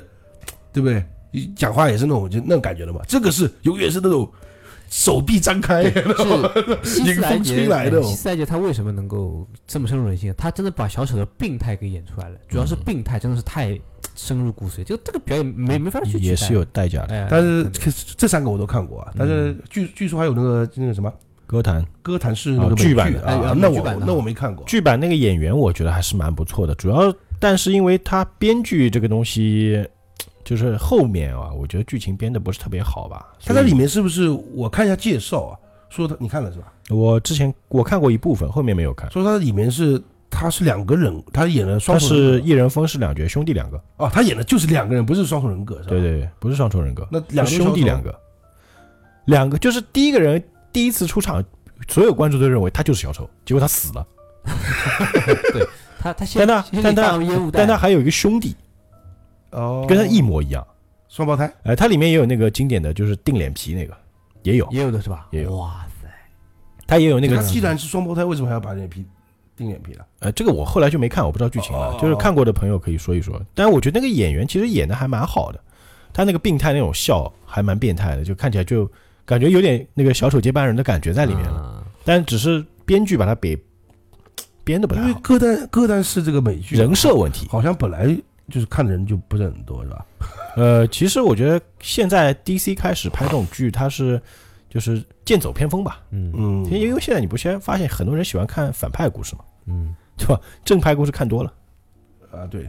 [0.74, 1.02] 对不对？
[1.32, 3.00] 你讲话也是那种就那种感觉的嘛。
[3.08, 4.30] 这个是永远是那种
[4.90, 10.34] 手臂张开，是希斯莱迎风杰吹来的哎希斯莱杰他为什么能够这么深入人心？
[10.38, 13.80] 他真的把小丑的病态给演出来了，主要是病态真的是太
[14.16, 17.14] 深入骨髓，就这个表演没没法去也是有代价的。
[17.14, 17.70] 哎，但是
[18.18, 21.14] 这三个我都看过啊，但是据据说还有那个那个什么
[21.50, 24.64] 歌坛歌坛是那个哦剧版的啊哎，那我那我没看过。
[24.68, 26.76] 剧版那个演员，我觉得还是蛮不错的。
[26.76, 29.84] 主要，但是因为他编剧这个东西，
[30.44, 33.34] 就是后面啊，我觉得剧情编的不是特别好吧。
[33.44, 35.58] 他在里面是不是我看一下介绍啊？
[35.90, 36.72] 说他你看了是吧？
[36.92, 39.10] 我之前我看过一部分，后面没有看。
[39.10, 43.82] 说他里面是他是两个人，他演了双他重人格是一人分饰两角，兄弟两个。
[43.98, 45.90] 哦，他演的就是两个人，不是双重人格是吧？
[45.90, 48.16] 对对对，不是双重人格，那两个兄弟两，个，
[49.26, 50.40] 两个就是第一个人
[50.72, 51.44] 第一次出场，
[51.88, 54.08] 所有观众都认为他就是小丑，结果他死了。
[55.54, 55.68] 对
[56.00, 58.56] 他他先但他但他但他还有一个兄弟，
[59.52, 60.66] 哦，跟他一模一样。
[61.10, 63.98] 双胞胎，哎，它里面也有那个经典的就是定脸皮那个，
[64.44, 65.28] 也有，也有的是吧？
[65.32, 66.08] 也有哇塞，
[66.86, 69.04] 他也有那个他既然是双胞胎，为什么还要把脸皮
[69.58, 70.06] 定脸皮了？
[70.20, 71.88] 呃，这个我后来就没看，我不知道剧情了。
[71.88, 73.42] 哦就是看过的朋友可以说一说。
[73.56, 75.60] 但是我觉得那个演员其实演的还蛮好的，
[76.14, 78.90] 他那个病态那种笑还蛮变态的，就看起来就
[79.30, 81.60] 感觉有点那个小丑接班人的感觉在里面了。
[81.60, 83.56] 啊但只是编剧把它给
[84.66, 87.48] 编的不因太好，为歌单歌单是这个美剧人设问题。
[87.48, 88.08] 好像本来
[88.50, 90.06] 就是看的人就不是很多，是吧？
[90.58, 94.20] 呃，其实我觉得现在 DC 开始拍这种剧，它是
[94.70, 96.02] 就是剑走偏锋吧。
[96.10, 100.42] 嗯嗯，因为现在你不先发现很多人喜欢看反派故事嘛，嗯，对吧？
[100.66, 101.54] 正派故事看多了，
[102.32, 102.68] 啊对，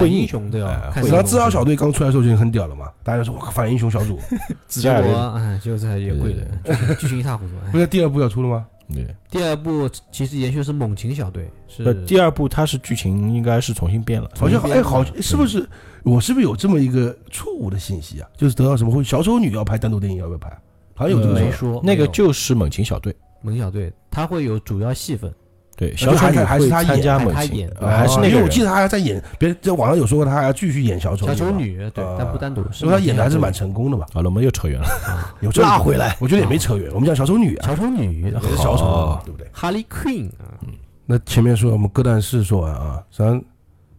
[0.00, 4.18] 反英雄都要哎看这种然后自杀小队刚出来的时候就已经很屌了嘛，大家说哇反英雄小组，
[4.68, 7.52] 结果哎，结果这还也贵的，剧剧情一塌糊涂。
[7.64, 7.70] 哎。
[7.72, 8.66] 不是第二部要出了吗？
[8.92, 9.06] 对。
[9.30, 15.68] 第二部其实延续的是猛禽小队，是呃，第二部它是剧情应该是重新编了，好像哎，好是不是
[16.04, 18.28] 我是不是有这么一个错误的信息啊？
[18.36, 20.48] 就是得到什么会小丑女要拍单独电影要不要拍？
[20.94, 25.34] 好像有这个呃没说说那个就是猛禽小队，猛禽小队，它会有主要戏份，
[25.76, 34.06] 对，小丑女还还是他演还他演，呃还是那个因为我记得他还在演，别人在网上有说过他还要继续演小丑小丑，女对，啊但不单独，是所以他演的还是蛮成功的吧。
[34.12, 40.56] 好了，我们又扯远了，啊 有这个拉回来，我觉得也没扯远，我们讲小丑女啊，小丑女小丑，对不对？Harley Quinn 啊，
[41.04, 43.42] 那前面说我们歌单四说完啊，实际上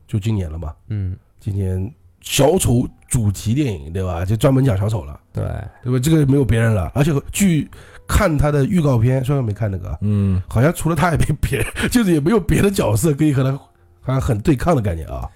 [0.07, 4.25] 就今年了嘛，嗯，今年小丑主题电影对吧？
[4.25, 5.43] 就专门讲小丑了，对，
[5.83, 5.99] 对吧？
[6.01, 7.69] 这个没有别人了，而且据
[8.07, 13.51] 看他的预告片，虽然没看那个啊，嗯，好像除了他也没别， 就是也没有别的角色可以和他
[14.01, 15.27] 好像很对抗的感觉啊。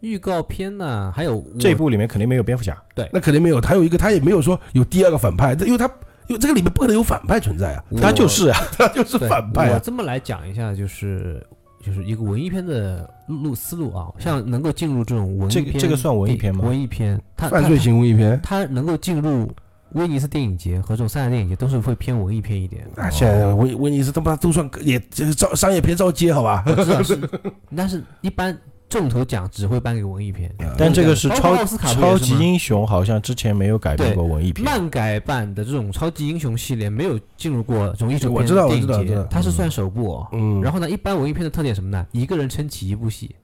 [0.00, 5.84] 预告片呢，还有这部里面肯定没有蝙蝠侠，对那肯定没有，还有一个他也没有说有第二个反派，因为他
[6.26, 9.74] 因为这个里面不可能有反派存在啊，他就是啊， 他就是反派啊。
[9.74, 11.44] 我这么来讲一下，就是
[11.82, 19.50] 就是一个文艺片的路思路啊，像能够进入这种文艺片，这个这个算文艺片吗文艺片，它犯罪型文艺片，它它能够进入
[19.92, 22.86] 威尼斯电影节和这种三大电影节，都是会偏文艺片一点。
[22.96, 26.62] 啊，现在威威尼斯他妈都算也这个招商业片照接好吧？
[26.66, 27.18] 我知道是，
[27.74, 28.56] 但是一般
[28.90, 30.54] 重头奖只会颁给文艺片。
[30.76, 40.28] 但这个是超超级英雄，好像之前没有改编过文艺片，漫改版的这种超级英雄系列没有进入过这种艺术片我知道我电影节，它是算首部哦。
[40.32, 42.04] 嗯，然后呢，一般文艺片的特点什么呢？
[42.12, 43.34] 一个人撑起一部戏，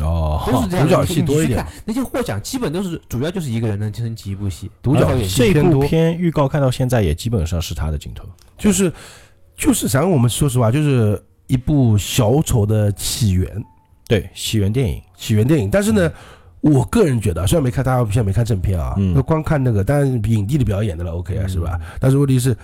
[0.00, 0.86] 哦，都是这样。
[0.86, 1.64] 独角戏多一点。
[1.84, 8.24] 那些获奖基本都是主要就是一个人能撑起一部戏，独角然后演这部片预告看到现在也基本上是他的镜头，
[8.56, 8.90] 就是
[9.56, 13.64] 就是，咱我们说实话，就是一部小丑的起源
[14.06, 15.70] 对，起源电影，起源电影。
[15.70, 16.12] 但是呢，
[16.60, 21.78] 我个人觉得，虽然没看，大家现在没看正片啊，嗯那光看那个，当然影帝的表演的了，OK 啊，是吧？
[21.98, 22.56] 但是问题是，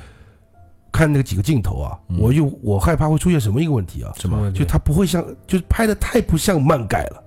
[0.92, 4.12] 看那个几个镜头啊，嗯我就我害怕会出现什么一个问题啊？
[4.16, 4.40] 什么？
[4.40, 7.22] 问题就他不会像，就是拍的太不像漫改了。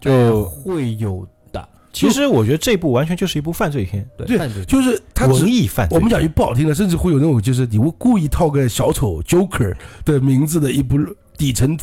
[0.00, 1.66] 就会有的。
[1.90, 5.96] 其实我觉得这部完全就是一部犯罪片，对犯罪就是他只文艺犯罪。
[5.96, 10.98] 我们讲句不好听的，甚至会有那种就是你会故意套个小丑 Joker 的名字的一部
[11.38, 11.74] 底层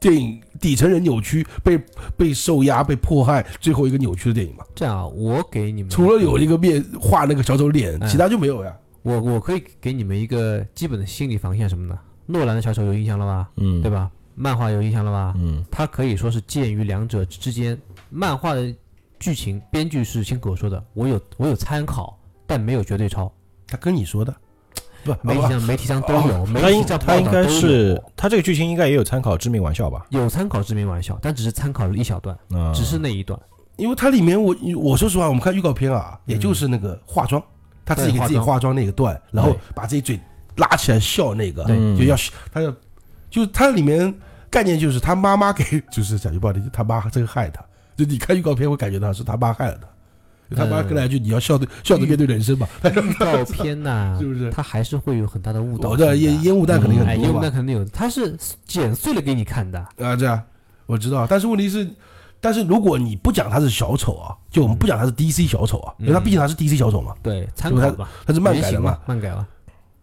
[0.00, 1.80] 电影，底层人扭曲，被
[2.16, 4.64] 被受压、被迫害，最后一个扭曲的电影嘛。
[4.74, 8.76] 这样啊，我给你们除了有一个面画那个小丑脸，嗯其他就没有呀。
[9.02, 11.98] 我我可以给你们一个基本的心理防线什么的。
[12.26, 13.48] 诺兰的小丑有印象了吧？
[13.56, 13.90] 嗯，对？
[13.90, 14.10] 吧？
[14.34, 15.32] 漫画有印象了吧？
[15.38, 17.78] 嗯，它可以说是介于两者之间。
[18.10, 18.74] 漫画的
[19.18, 23.32] 剧情，编剧是亲口说的，我有我有参考，但没有绝对抄。
[23.66, 24.34] 他跟你说的，
[25.06, 30.04] 不，媒体不上媒体上都有，媒他应体上他应该是他这个剧情应该也有参考《致命玩笑》吧？
[30.10, 33.38] 有参考《致命玩笑》，但只是参考了一小段，嗯，只是那一段。
[33.76, 37.42] 因为它里面我我说实话，我们看预告片啊，也就是那个化妆，
[37.84, 38.74] 他自己给自己化妆。
[38.74, 40.18] 那个段，然后把自己嘴
[40.56, 42.16] 拉起来笑那个，对就要
[42.50, 42.72] 他要，
[43.28, 44.14] 就是它里面
[44.48, 47.62] 概念就是他妈妈给， 就是讲句不好听，他妈真害他，
[47.96, 49.92] 就你看预告片会感觉到是他妈害了他，就
[50.54, 54.50] 他妈跟来一句你要笑着笑着面对人生嘛，预告片呐、 是不是？
[54.50, 56.14] 他还是会有很大的误导我知道。
[56.14, 57.40] 烟烟雾弹肯定哎，烟雾很多吧？
[57.42, 58.36] 弹肯定有，它是
[58.66, 59.78] 剪碎了给你看的。
[59.98, 60.40] 啊，这样
[60.86, 61.88] 我知道，但是问题是。
[62.38, 69.44] 但是如果你不讲他是小丑啊，就我们不讲他是 DC 小丑啊，因为他毕竟他是 DC 小丑嘛，对，参考吧，他是漫改的嘛，，漫改了。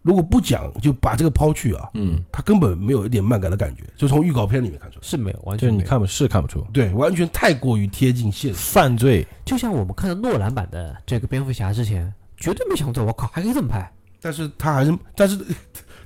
[0.04, 5.80] 如果不讲，就把这个抛去啊，嗯，他根本没有一点漫改的感觉，就从预告片里面看出来，是没有，完全没有。
[5.80, 8.58] 就你看不是看不出对，完全太过于贴近现实。
[8.58, 13.90] 犯罪，就像我们看到诺兰版的这个蝙蝠侠之前，绝对没想到，我靠，还可以这么拍。
[14.20, 15.38] 但是他还是，但是，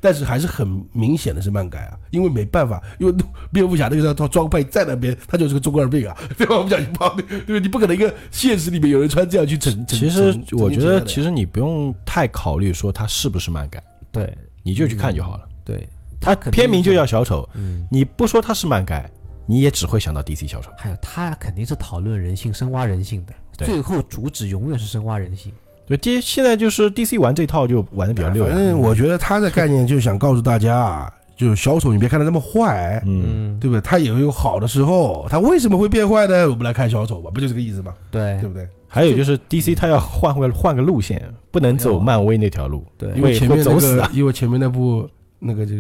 [0.01, 3.15] 但是还是很明显的是漫改啊，因为没办法，因为
[3.53, 6.57] 蝙蝠侠那个套装备在那边，他就是个中二病啊， 对吧？
[6.57, 7.23] 我们讲句不好，对
[7.59, 7.59] 吧？
[7.63, 9.75] 你不可能一个现实里面有人穿这样去整。
[9.87, 13.83] 整其实我觉得，其实实你不用太考虑说他是不是漫改，
[14.13, 14.33] 对
[14.63, 15.49] 你就去看就好了。
[15.65, 15.89] 对，
[16.21, 19.11] 它肯定片名就叫小丑，嗯，你不说他是漫改，
[19.47, 20.71] 你也只会想到 DC 小丑。
[20.77, 25.53] 还有他肯定是讨论人性、深挖人性的，对最后主旨永远是深挖人性。
[25.89, 28.55] 对，，D 现在就是 DC 玩这套就玩的比较溜反。
[28.55, 33.25] 正我觉得他的概念就是想告诉大家啊，就是小丑你别看他那么坏，嗯，
[33.57, 33.81] 嗯，对不对？
[33.81, 36.49] 他也有好的时候，他为什么会变坏呢？
[36.49, 37.93] 我们来看小丑吧，不就这个意思吗？
[38.11, 38.69] 对对不对？
[38.91, 45.09] 还有就是 DC 他要换回换个路线，不能走漫威那条路，对因为前面那会走死啊，个因为前面那部
[45.39, 45.75] 那个就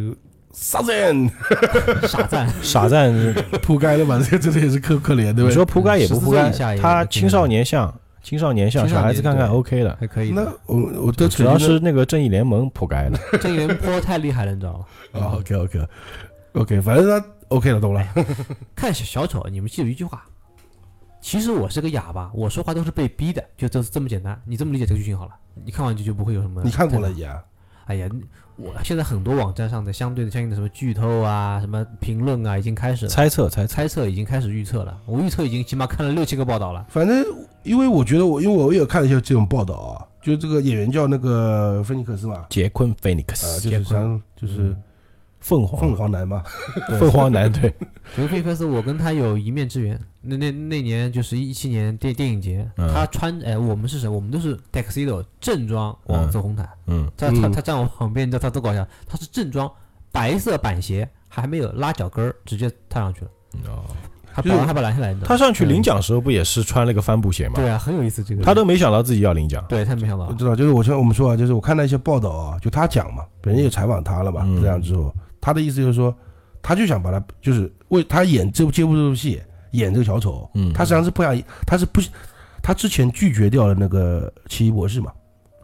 [0.53, 1.31] 杀人
[2.07, 2.49] 傻赞。
[2.63, 3.11] 傻赞。
[3.63, 5.49] 扑街了吧，这个真的也是可可怜，对不对？
[5.49, 7.93] 你说扑街也不铺14岁盖以下，也他青少年像，
[8.23, 9.97] 青少年像，小孩子看看 OK 的。
[10.01, 14.79] 还可以那，我我的主要是那个正义联盟破盖了， 正义联盟太厉害了，你知道
[15.13, 15.21] 吗？
[15.21, 15.89] 啊，OK OK
[16.53, 18.07] OK，反正他 OK 了，懂了。
[18.75, 20.25] 看小小丑，你们记住一句话：
[21.21, 24.41] 其实我是个哑巴，我说话都是被逼的，就这这么简单。
[24.45, 25.33] 你这么理解这个剧情好了，
[25.65, 26.63] 你看完就就不会有什么。
[26.65, 27.11] 你看过了？
[27.13, 27.43] 呀？
[27.89, 28.09] 哎呀，
[28.57, 33.67] 我现在很多网站上的相对的相应的什么剧透啊、什么评论啊，已经开始了猜测猜测。
[33.67, 34.97] 猜测，已经开始预测了。
[35.07, 36.87] 我预测已经起码看了六七个报道了。
[36.91, 37.25] 反正
[37.63, 44.77] 因为我觉得我因为我也有看了一些这种报道啊，就这个演员叫那个菲尼克斯嘛，杰昆菲尼克啊，斯，就是像就是
[45.41, 46.43] 凤凰凤凰男嘛，
[46.99, 47.73] 凤凰男 对，
[48.17, 49.99] 杰菲克斯，我跟他有一面之缘。
[50.21, 54.09] 那那那年就是一七年电电影节，嗯他穿哎，我们是谁？
[54.09, 56.69] 我们都是 tuxedo 正装往走红毯。
[56.87, 58.87] 嗯，他他嗯他站我旁边，你知道他多搞笑？
[59.07, 59.71] 他是正装
[60.11, 63.31] 白色板鞋，还没有拉脚跟儿，直接踏上去了。
[63.69, 63.85] 哦，
[64.43, 65.27] 就是他把还把拦下来，你知道吗？
[65.29, 67.55] 他上去领奖时候不也是穿了个帆布鞋吗？
[67.55, 68.43] 对啊，很有意思这个。
[68.43, 69.65] 他都没想到自己要领奖。
[69.69, 76.15] 对他没想到我，知道，就是我像我们说啊，就是我看到一些报道啊，就他讲嘛，别人也采访他了嘛，嗯这样之后，他的意思就是说，
[76.63, 79.41] 他就想把他，就是为他演这部接不这部戏，
[79.73, 80.73] 演这个小丑，嗯。
[80.73, 82.01] 他实际上是不想，他是不，
[82.63, 85.13] 他之前拒绝掉了那个奇异博士嘛，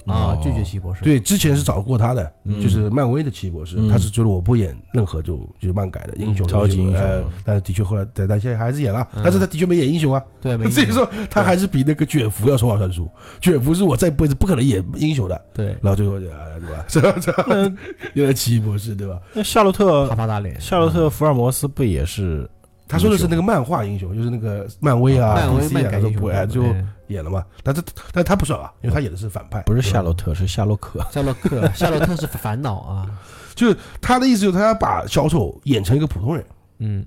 [0.07, 1.03] 啊哦，拒绝奇异博士。
[1.03, 13.09] 对，之前是找过他的，嗯就是漫威的奇异博士，嗯他是觉得我不演任何就就是漫改的英雄超级英雄呃，但是的确后来，但但现在还是演了，嗯但是他的确没演英雄啊，对，没 所以说他还是比那个卷福要说话算数，
[13.41, 16.85] 卷福是我这辈子不可能演英雄的，对，然后最后就啊对吧？
[16.89, 17.15] 是吧？
[17.21, 17.45] 是吧？
[17.49, 17.73] 那
[18.15, 19.19] 原来奇异博士对吧？
[19.33, 20.61] 那夏洛特啪打脸。
[20.61, 22.49] 夏洛特福尔摩斯不也是？
[22.87, 27.45] 他说的是那个漫画英雄，就是那个漫威啊、漫威 DC 啊，漫改都不哎就对演了嘛。
[27.63, 27.83] 但是
[28.13, 31.05] 但他不算啊，因为他演的是反派，不是夏洛特，是夏洛克。
[31.11, 33.07] 夏洛克，夏洛特是烦恼啊。
[33.55, 36.45] 就是他的意思就是他要把小丑演成一个普通人，
[36.79, 37.07] 嗯，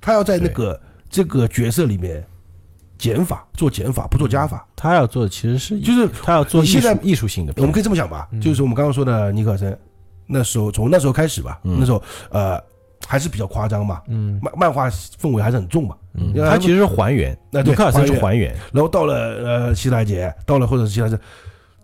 [0.00, 2.24] 他要在那个这个角色里面
[2.96, 4.64] 减法，做减法，不做加法。
[4.76, 7.52] 他要做的其实是，就是他要做现在艺术性的。
[7.56, 9.76] 我们可以这么想吧，嗯就是我们刚刚说的尼克森，
[10.26, 12.62] 那时候从那时候开始吧，嗯那时候呃
[13.06, 15.96] 还是比较夸张嘛，嗯，漫漫画氛围还是很重嘛。
[16.14, 18.52] 嗯因为他他其实是还原，那对卢克尔森是还还原。
[18.72, 21.16] 然后到了呃希莱杰，到了或者是希莱杰，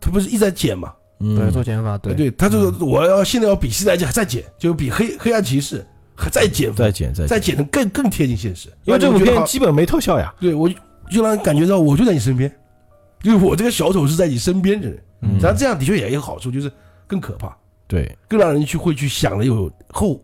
[0.01, 0.93] 他不是一直在减嘛？
[1.19, 5.87] 对，嗯，做减法，对，对，他就是我要现在要比希莱杰还在减，就比黑黑暗骑士
[6.17, 8.69] 还再减，再剪再再剪，减的更更贴近现实。
[8.85, 10.35] 因为这部我觉得好片基本没特效呀。
[10.41, 10.69] 对我
[11.11, 12.53] 就让人感觉到我就在你身边，
[13.23, 14.99] 就是我这个小丑是在你身边的人。
[15.23, 16.71] 嗯然后这样的确也有好处，就是
[17.07, 17.57] 更可怕，
[17.87, 20.21] 对，更让人去会去想的有后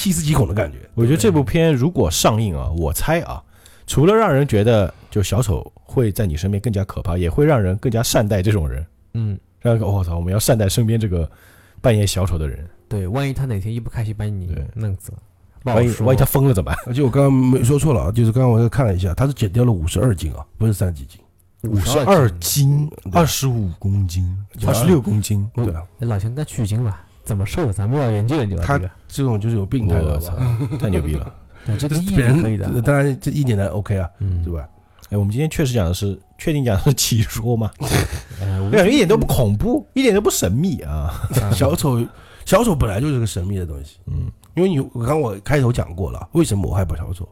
[0.00, 0.78] 细思极恐的感觉。
[0.94, 3.42] 我觉得这部片如果上映啊，我猜啊，
[3.86, 11.30] 除了让人觉得就小丑会在你身边更加可怕，也会让人更加善待这种人，嗯，让人我操，我们要善待身边这个
[11.82, 14.66] 扮演小丑的人，对，万一他哪天一不开心把你对。
[14.74, 15.18] 弄死了，
[15.62, 15.84] 不好说。
[15.84, 16.78] 万一万一他疯了怎么办？
[16.86, 21.20] 而且我刚刚没说错了啊，就是刚刚我又看了一下，他是减掉了五十二斤啊，不是三十几斤。
[21.64, 24.34] 五十二斤，斤，二十五公斤，
[24.66, 27.72] 二十六公斤，嗯对啊，哎老钱，那取经吧，怎么瘦的？
[27.72, 28.76] 咱们要研究研究啊他
[29.06, 30.34] 这种就是有病态的我操，
[30.80, 31.32] 太牛逼了！
[31.64, 34.68] 对这个意别人可以的，当然这一点呢 OK 啊，嗯对，吧？
[35.10, 37.70] 哎，我们今天确实讲的是，确定讲的是奇说吗？
[37.78, 41.22] 我感觉一点都不恐怖，一点都不神秘啊。
[41.54, 42.04] 小丑，
[42.44, 47.28] 小丑本来就是个神秘的东西，嗯，因为你我刚我开头讲过了，为什么我害怕小丑？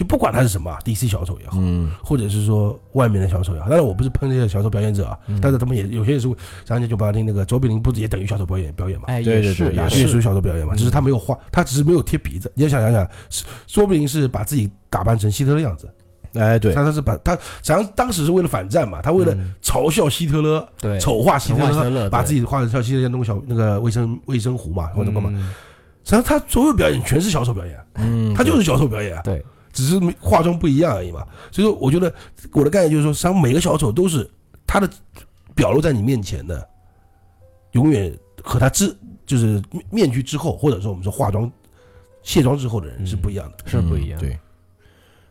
[0.00, 5.38] 就不管他是什么，DC 小丑也好，嗯，或者是说外面的小丑也好，当然我不是喷这些小丑表演者啊，嗯。
[5.42, 6.34] 但是他们也有些也是会，
[6.64, 9.04] 咱就把听那个卓别林不是也等于小丑表演表演嘛？
[9.08, 10.00] 哎，对对对也是。
[10.00, 10.76] 也属于小丑表演嘛，嗯。
[10.78, 12.50] 只是他没有画，他只是没有贴鼻子。
[12.54, 15.86] 你要想想想，是说不定是把自己打扮成希特勒样子，
[16.32, 19.52] 哎，对，他他是把他，实际上当时是为了反战嘛，他为了嗯。
[19.62, 20.98] 嘲笑希特勒，对。
[20.98, 25.28] 丑化希特勒勒，把自己画的像希特勒弄个小那个卫生卫生壶嘛，或者干嘛。
[25.34, 25.52] 嗯
[26.02, 31.26] 实际上他所有表演全是小丑表演，嗯，他就是小丑表演啊，对，只是化妆不一样而已嘛。
[31.50, 32.12] 所以说，我觉得
[32.52, 34.28] 我的概念就是说，实际上每个小丑都是
[34.66, 34.88] 他的
[35.54, 36.68] 表露在你面前的，
[37.72, 38.96] 永远和他之
[39.26, 41.50] 就是面具之后，或者说我们说化妆
[42.22, 43.68] 卸妆之后的人是不一样的。
[43.68, 44.18] 是不一样。
[44.18, 44.38] 嗯对，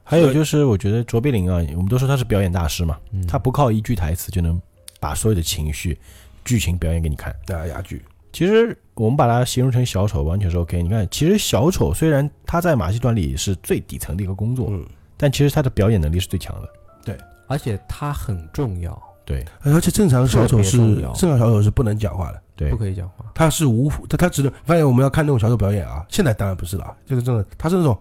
[0.03, 4.59] 还有就是，我觉得卓别林啊，我们都说他是表演大师嘛，嗯，他不靠一句台词就能
[4.99, 5.97] 把所有的情绪、
[6.43, 7.31] 剧情表演给你看。
[7.47, 10.81] 啊，哑剧，其实我们把它形容成小丑，完全是 OK。
[10.81, 14.85] 你看，其实小丑虽然他在马戏团里是最底层的一个工作，嗯，
[15.17, 16.69] 但其实他的表演能力是最强的。
[17.03, 17.17] 对。
[17.47, 19.43] 而且他很重要，对。
[19.61, 22.69] 而且正常小丑是正常小丑是不能讲话的，对。
[22.71, 23.25] 不，可以讲话。
[23.33, 27.99] 他是无他他只能发现我们要看那种小丑表演啊，现在当然不是了，就是这种他是那种呃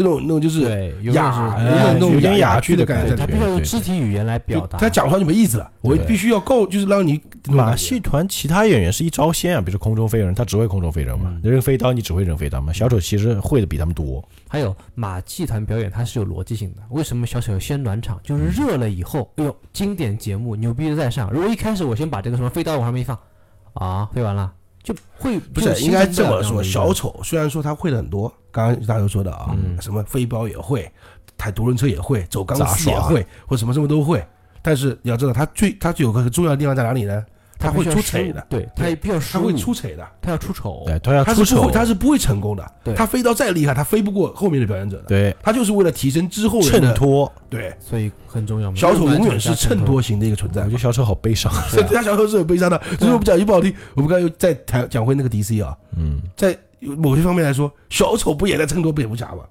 [0.00, 3.16] 那种那种就是对，有点哑是哎那种有点哑哑剧的感觉。
[3.16, 4.78] 他必须要用肢体语言来表达。
[4.78, 12.72] 他讲出来就没意思了，我必须要够，就是让你马戏团其他演员是一招鲜啊，比如说空中飞人，他只会空中飞人嘛，嗯扔飞刀你只会扔飞刀嘛。
[12.72, 14.24] 小丑其实会的比他们多。
[14.48, 16.82] 还有马戏团表演，它是有逻辑性的。
[16.90, 18.20] 为什么小丑要先暖场？
[18.22, 21.28] 就是热了以后，哎呦，经典节目牛逼的在上。
[21.32, 23.18] 如果一开始我先把这个什么飞刀往上面一放，
[23.74, 24.52] 啊，飞完了
[24.88, 30.90] 就会不是应该这么说，小丑虽然说他会的很多，刚刚大家都说的啊，嗯什么飞镖也会，
[31.36, 34.26] 抬独轮车也会，走钢丝也会，或什么什么都会。
[34.62, 37.22] 但是你要知道，他最他最有个很重要的地方在哪里呢？
[37.58, 42.94] 他会出彩的，对他也必须要他会出彩的，他要出丑，对，他要出丑他是不会，，他是不会成功的对。
[42.94, 45.04] 他飞刀再厉害，他飞不过后面的表演者的。
[45.08, 46.94] 对他就是为了提升之后的。
[46.94, 47.30] 托。
[47.50, 48.76] 对，所以很重要嘛。
[48.76, 50.72] 小丑永远是衬托型的一个存在我觉。
[50.74, 51.52] 得小丑好悲伤。
[51.68, 52.80] 所以他小丑是很悲伤的。
[52.98, 59.42] 所以我们讲句不好听，我们刚才又再谈讲回那个 DC 啊，嗯，在某些方面来说，小丑不也在衬托蝙蝠侠吗？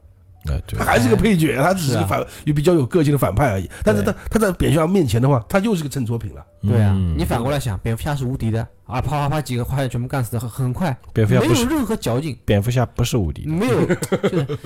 [0.50, 3.70] 哎，对他，还是个配角，他只是反，有比较有个性的反派而已。
[3.84, 6.46] 但是他他在蝙蝠侠面前的话，他又是个衬托品了。
[6.62, 14.58] 对啊，嗯你反过来想，蝙蝠侠是无敌的啊，啪啪啪几个坏人全部干死的很很快，蝙蝠侠不是没有任何嚼劲，蝙蝠侠不是无敌的，没有，就是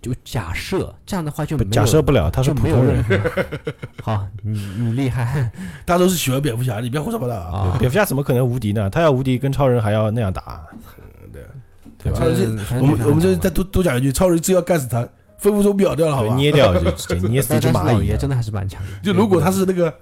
[0.00, 3.04] 就假设这样的话就假设不了，他是普通人。
[4.02, 5.50] 好，你你厉害
[5.84, 7.72] 大家都是喜欢蝙蝠侠，你别胡说八道啊！
[7.72, 7.76] 啊！
[7.78, 8.88] 蝙蝠侠怎么可能无敌呢？
[8.88, 10.62] 他要无敌，跟超人还要那样打，
[12.02, 12.26] 对吧超？
[12.26, 15.06] 人是我们我们这这再多多讲一句，超人只要干死他，
[15.40, 16.34] 分分钟秒掉了，好吧？
[16.36, 17.92] 捏掉就 直接捏死一只蚂蚁啊。
[17.92, 18.88] 老爷真的还是蛮强的。
[19.02, 19.92] 就如果他是那个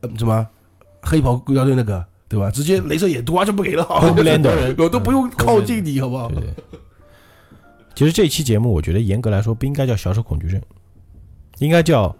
[0.00, 0.46] 呃什么
[1.02, 2.50] 黑袍国家队那个，对吧？
[2.50, 6.40] 直接镭射眼毒就不给了，好吧 Homelander 我都不用靠近你，好不好对？
[6.40, 6.54] 对。
[7.94, 10.60] 其实这期节目，我觉得严格来说不应该叫小丑恐惧症，
[11.58, 12.14] 应该叫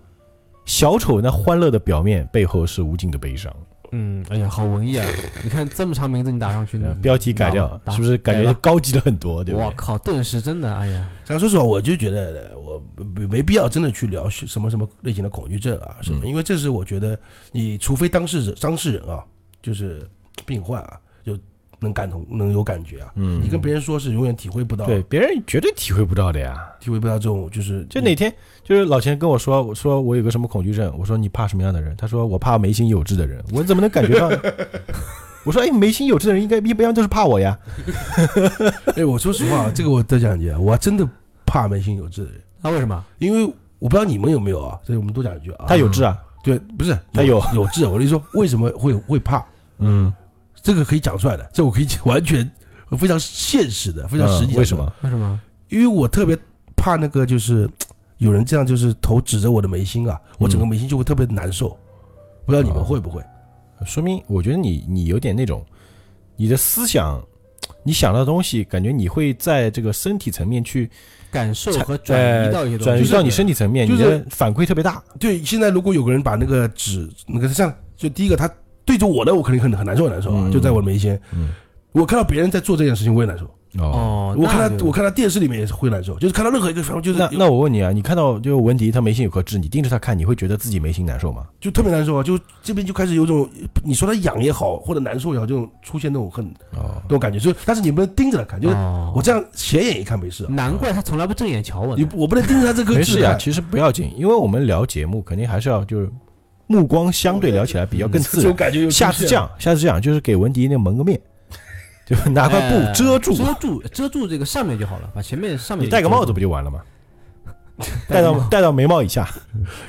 [0.66, 3.50] 小丑那欢乐的表面背后是无尽的悲伤。
[3.92, 5.06] 嗯，哎呀，好文艺啊！
[5.44, 9.44] 你看这么长名字你打上去，的标题改掉，是不是感觉高级了很多？
[9.44, 9.66] 对不对？
[9.66, 12.82] 我靠，顿时真的，哎呀，想说实话，我就觉得呃我
[13.14, 17.18] 没没必要真的去聊什么什么类型的恐惧症啊什么，嗯因为这是我觉得
[17.52, 19.22] 你除非当事者当事人啊，
[19.62, 20.08] 就是
[20.46, 21.01] 病患啊，就
[21.82, 26.56] 能感同能有感觉啊，嗯你跟别人说是永远体会不到，对，别人绝对体会不到的呀。
[26.80, 28.32] 体会不到这种就是就哪天，
[28.64, 31.94] 就是老钱跟我说，我说我有个什么恐惧症，我说你怕什么样的人？
[31.96, 34.38] 他说我怕眉心有痣的人，我怎么能感觉到呢？
[35.44, 37.58] 我说哎，眉心有痣的人应该一般都是怕我呀。
[38.96, 41.06] 哎，我说实话，这个我得讲一句啊，我真的
[41.44, 43.04] 怕眉心有痣的人，那为什么？
[43.18, 43.44] 因为
[43.78, 49.44] 我不知道你们有没有啊，所以我们多讲一句啊，他有痣啊，对，不是他有有痣，我跟你说为什么会会怕，
[49.78, 50.12] 嗯，
[50.62, 52.48] 这个可以讲出来的，这我可以完全
[52.98, 54.76] 非常现实的，非常实际、嗯为什？
[54.76, 54.92] 么？
[55.02, 55.40] 为什么？
[55.68, 56.38] 因为我特别
[56.76, 57.68] 怕那个就是
[58.18, 61.76] 有人这样就是头指着我的眉心啊，我整个眉心就会特别难受。
[62.44, 63.22] 不知道你们哦会不会？
[63.84, 65.64] 说明我觉得你你有点那种，
[66.36, 67.20] 你的思想，
[67.82, 70.88] 你想到的东西，感觉你会在这个身体层面去
[71.30, 75.02] 感受和转移到一些东西，转移到你身体层面，就是你的反馈特别大。
[75.18, 78.48] 对，现在如果有个人把那个纸那个像，就第一个他
[78.84, 81.18] 对着我的，我肯定很很难受很难受啊，嗯就在我的眉心。
[81.32, 81.48] 嗯，
[81.92, 83.44] 我看到别人在做这件事情，我也难受。
[83.78, 91.46] 哦，哦，我看他我看他电视里面也是会难受，就是看到任何一个，反正就是那那我问你啊，你看到就文迪他眉心有颗痣，你盯着他看，你会觉得自己眉心难受吗？
[91.58, 93.48] 就特别难受啊，就这边就开始有种
[93.82, 96.44] 你说他痒也好，或者难受也好，这种出现那种很
[96.76, 101.96] 哦那，种感觉，就但是你不能盯着他看，就是哦我这样斜眼一看没事啊，难怪他从来不正眼瞧我。
[101.96, 103.38] 你我不能盯着他这颗没事呀，痣啊。
[103.38, 106.10] 其实不要紧，因为我们聊节目肯定还是要就是
[106.72, 108.90] 目光相对聊起来比较更自然。
[108.90, 111.20] 下次这样，下次这样，就是给文迪那蒙个面，
[112.08, 116.80] 就拿块布哎遮住，遮住遮住这个上面就好了，把前面上面你戴个帽子不就完了吗？
[118.08, 119.28] 戴到戴到眉毛以下，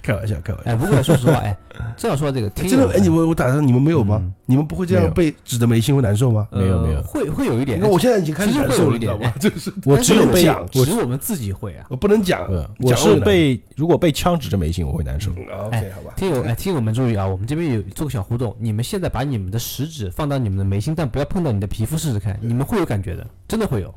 [0.02, 0.72] 开玩笑，开玩笑。
[0.72, 1.56] 哎，不过说实话，哎，
[1.98, 4.34] 正要说到这个，听真的，哎，你们我打算你们没有吗嗯？
[4.46, 6.48] 你们不会这样被指着眉心会难受吗？
[6.52, 7.82] 呃没有没有会会有一点。
[7.82, 9.34] 我现在已经开始其实难受了，会有一点你知道吗？
[9.40, 11.86] 就是我只有讲我只有我们自己会啊。
[11.90, 15.32] 我不能讲呃，我是被如果被枪指着眉心，我会难受。
[15.32, 16.14] OK 好吧。
[16.16, 23.94] 听友哎，听友们注意啊，我们这边有做个小互动，你们现在把你们的食指放到你们的眉心，但不要碰到你的皮肤试试看，你们会有感觉的，真的会有。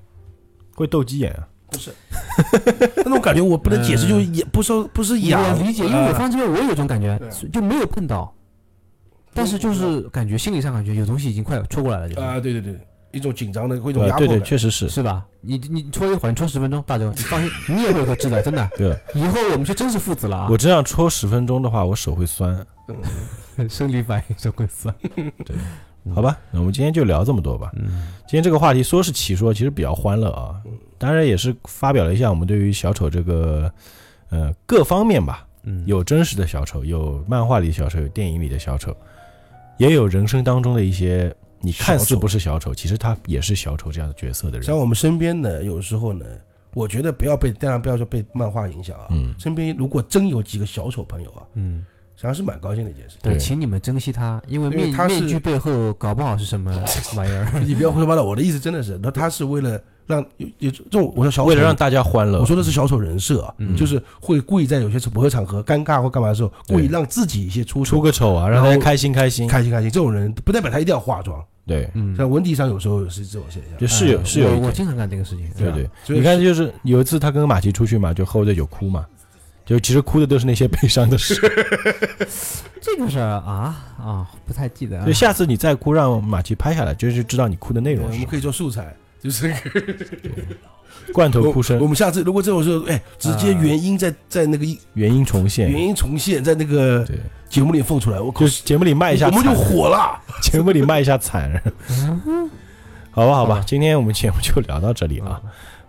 [0.75, 1.49] 会斗鸡眼啊！
[1.71, 1.91] 不是，
[2.97, 7.21] 那种感觉我不能解释，就也不说不是我痒，理解，因为我啊放这边我也有这种感觉，
[7.53, 8.33] 就没有碰到，
[9.35, 12.79] 但是就是感觉心理上感觉有东西已经快戳过来了，就啊，对对对，
[13.13, 14.45] 一种紧张的，一种对对对，压迫感。
[14.45, 14.89] 确实是。
[14.89, 15.25] 是吧？
[15.41, 18.69] 你你戳一会儿，你戳十分钟，大周，你放心，你也会有个痣的，真的。
[18.79, 20.49] 对，以后我们就真是父子了啊！
[20.51, 22.65] 我这样戳十分钟的话，我手会酸。
[23.69, 24.95] 生理反应就会酸。
[25.45, 25.57] 对
[26.15, 27.73] 好吧，那我们今天就聊这么多吧。
[27.75, 30.55] 嗯，今天这个话题说是起说，其实比较欢乐啊。
[30.99, 33.73] 当然也是发表了一下我们对于小丑这个
[34.31, 38.97] 呃各方面吧，嗯，有真实的小丑，有漫画里的小丑，有电影里的小丑，
[39.79, 44.63] 也有人生当中的一些你看似不是小丑，其实他也是小丑这样的角色的人。
[44.63, 46.25] 像我们身边呢，有时候呢，
[46.75, 49.07] 我觉得不要被，当然不要说被漫画影响啊。
[49.11, 51.85] 嗯，身边如果真有几个小丑朋友啊，嗯，
[52.15, 53.17] 实际上是蛮高兴的一件事。
[53.23, 56.71] 对，请你们珍惜他，因为因为面面具背后搞不好是什么
[57.17, 57.61] 玩意儿。
[57.67, 69.47] 你不要胡说八道，我的意思真的是，那他是为了让有有这种，我说小丑，为了让大家欢乐，我说的是小丑人设啊，嗯就是会故意在有些不合场合尴尬或干嘛的时候，故意让自己一些出出，个丑啊，让大家开心开心。
[69.49, 69.91] 开心开心。
[69.91, 73.79] 这种人不代表他一定要化妆，对，嗯，像文迪上有时候是这种现象。
[73.79, 75.49] 就是有呃是有，我我经常干这个事情。
[75.59, 75.89] 对对。
[76.17, 79.05] 你看，就是有一次他跟马奇出去嘛，就喝着酒哭嘛，
[79.65, 81.35] 就其实哭的都是那些悲伤的事。
[82.81, 85.13] 这个事儿啊啊，不太记得啊所以。
[85.13, 88.05] 下次你再哭，让马奇拍下来，就是知道你哭的内容。
[88.05, 88.95] 我们可以做素材，
[89.27, 89.53] 就是
[91.13, 91.81] 罐头哭声。
[91.81, 94.65] 我，们下次如果这种时候，哎，直接原因在在那个
[94.95, 95.69] 原因重现。
[95.69, 97.17] 原因重现，在那个对，
[97.49, 98.41] 节目里放出来，我靠。
[98.41, 100.17] 就，是节目里卖一下我们就，火了。
[100.41, 101.61] 节目里卖一下惨。
[103.11, 105.43] 好吧，好吧好吧，今天我们节目就聊到这里啊。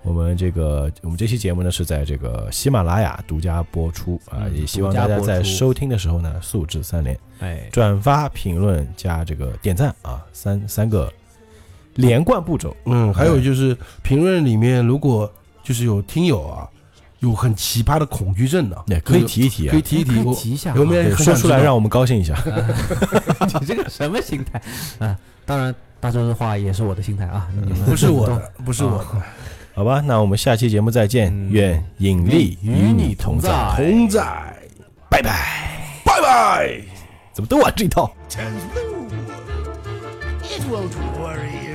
[0.03, 11.11] 我们这个我们这期节目呢是在这个喜马拉雅独家播出啊，嗯也希望大家在收听的时候呢素质三连，哎，转发、评论加这个点赞啊，三三个
[11.97, 12.73] 连贯步骤。
[12.85, 15.29] 嗯，还有就是评论里面，如果
[15.61, 16.65] 就是有听友啊，
[17.19, 20.75] 有很奇葩的恐惧症的，也可以提一提啊可以，提一提，我提一下啊。
[20.77, 22.33] 有没有说出来让我们高兴一下。
[23.59, 24.61] 你这个什么心态
[25.05, 25.17] 啊？
[25.45, 27.47] 当然，大周的话也是我的心态啊。
[27.85, 29.05] 不是我的，不是我的，
[29.75, 34.21] 好吧，那我们下期节目再见，嗯愿引力与你同在，同在，
[35.09, 35.65] 拜拜。
[36.05, 36.81] 拜拜。
[37.33, 38.11] 怎么都玩这套
[40.41, 40.89] ？It won't
[41.19, 41.66] worry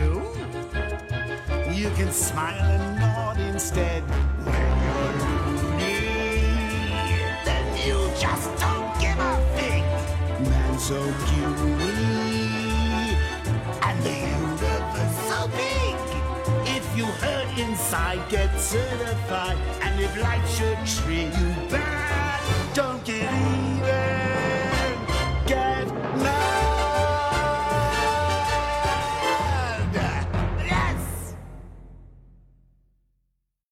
[1.82, 1.90] you.
[1.96, 4.02] Can smile and nod instead
[4.44, 5.98] when you're loony.
[7.44, 9.82] Then you just don't give a fig.
[10.48, 11.92] Man so puny.
[13.82, 15.94] And the universe so big.
[16.76, 19.58] If you hurt inside, get certified.
[19.82, 22.12] And if life should treat you bad.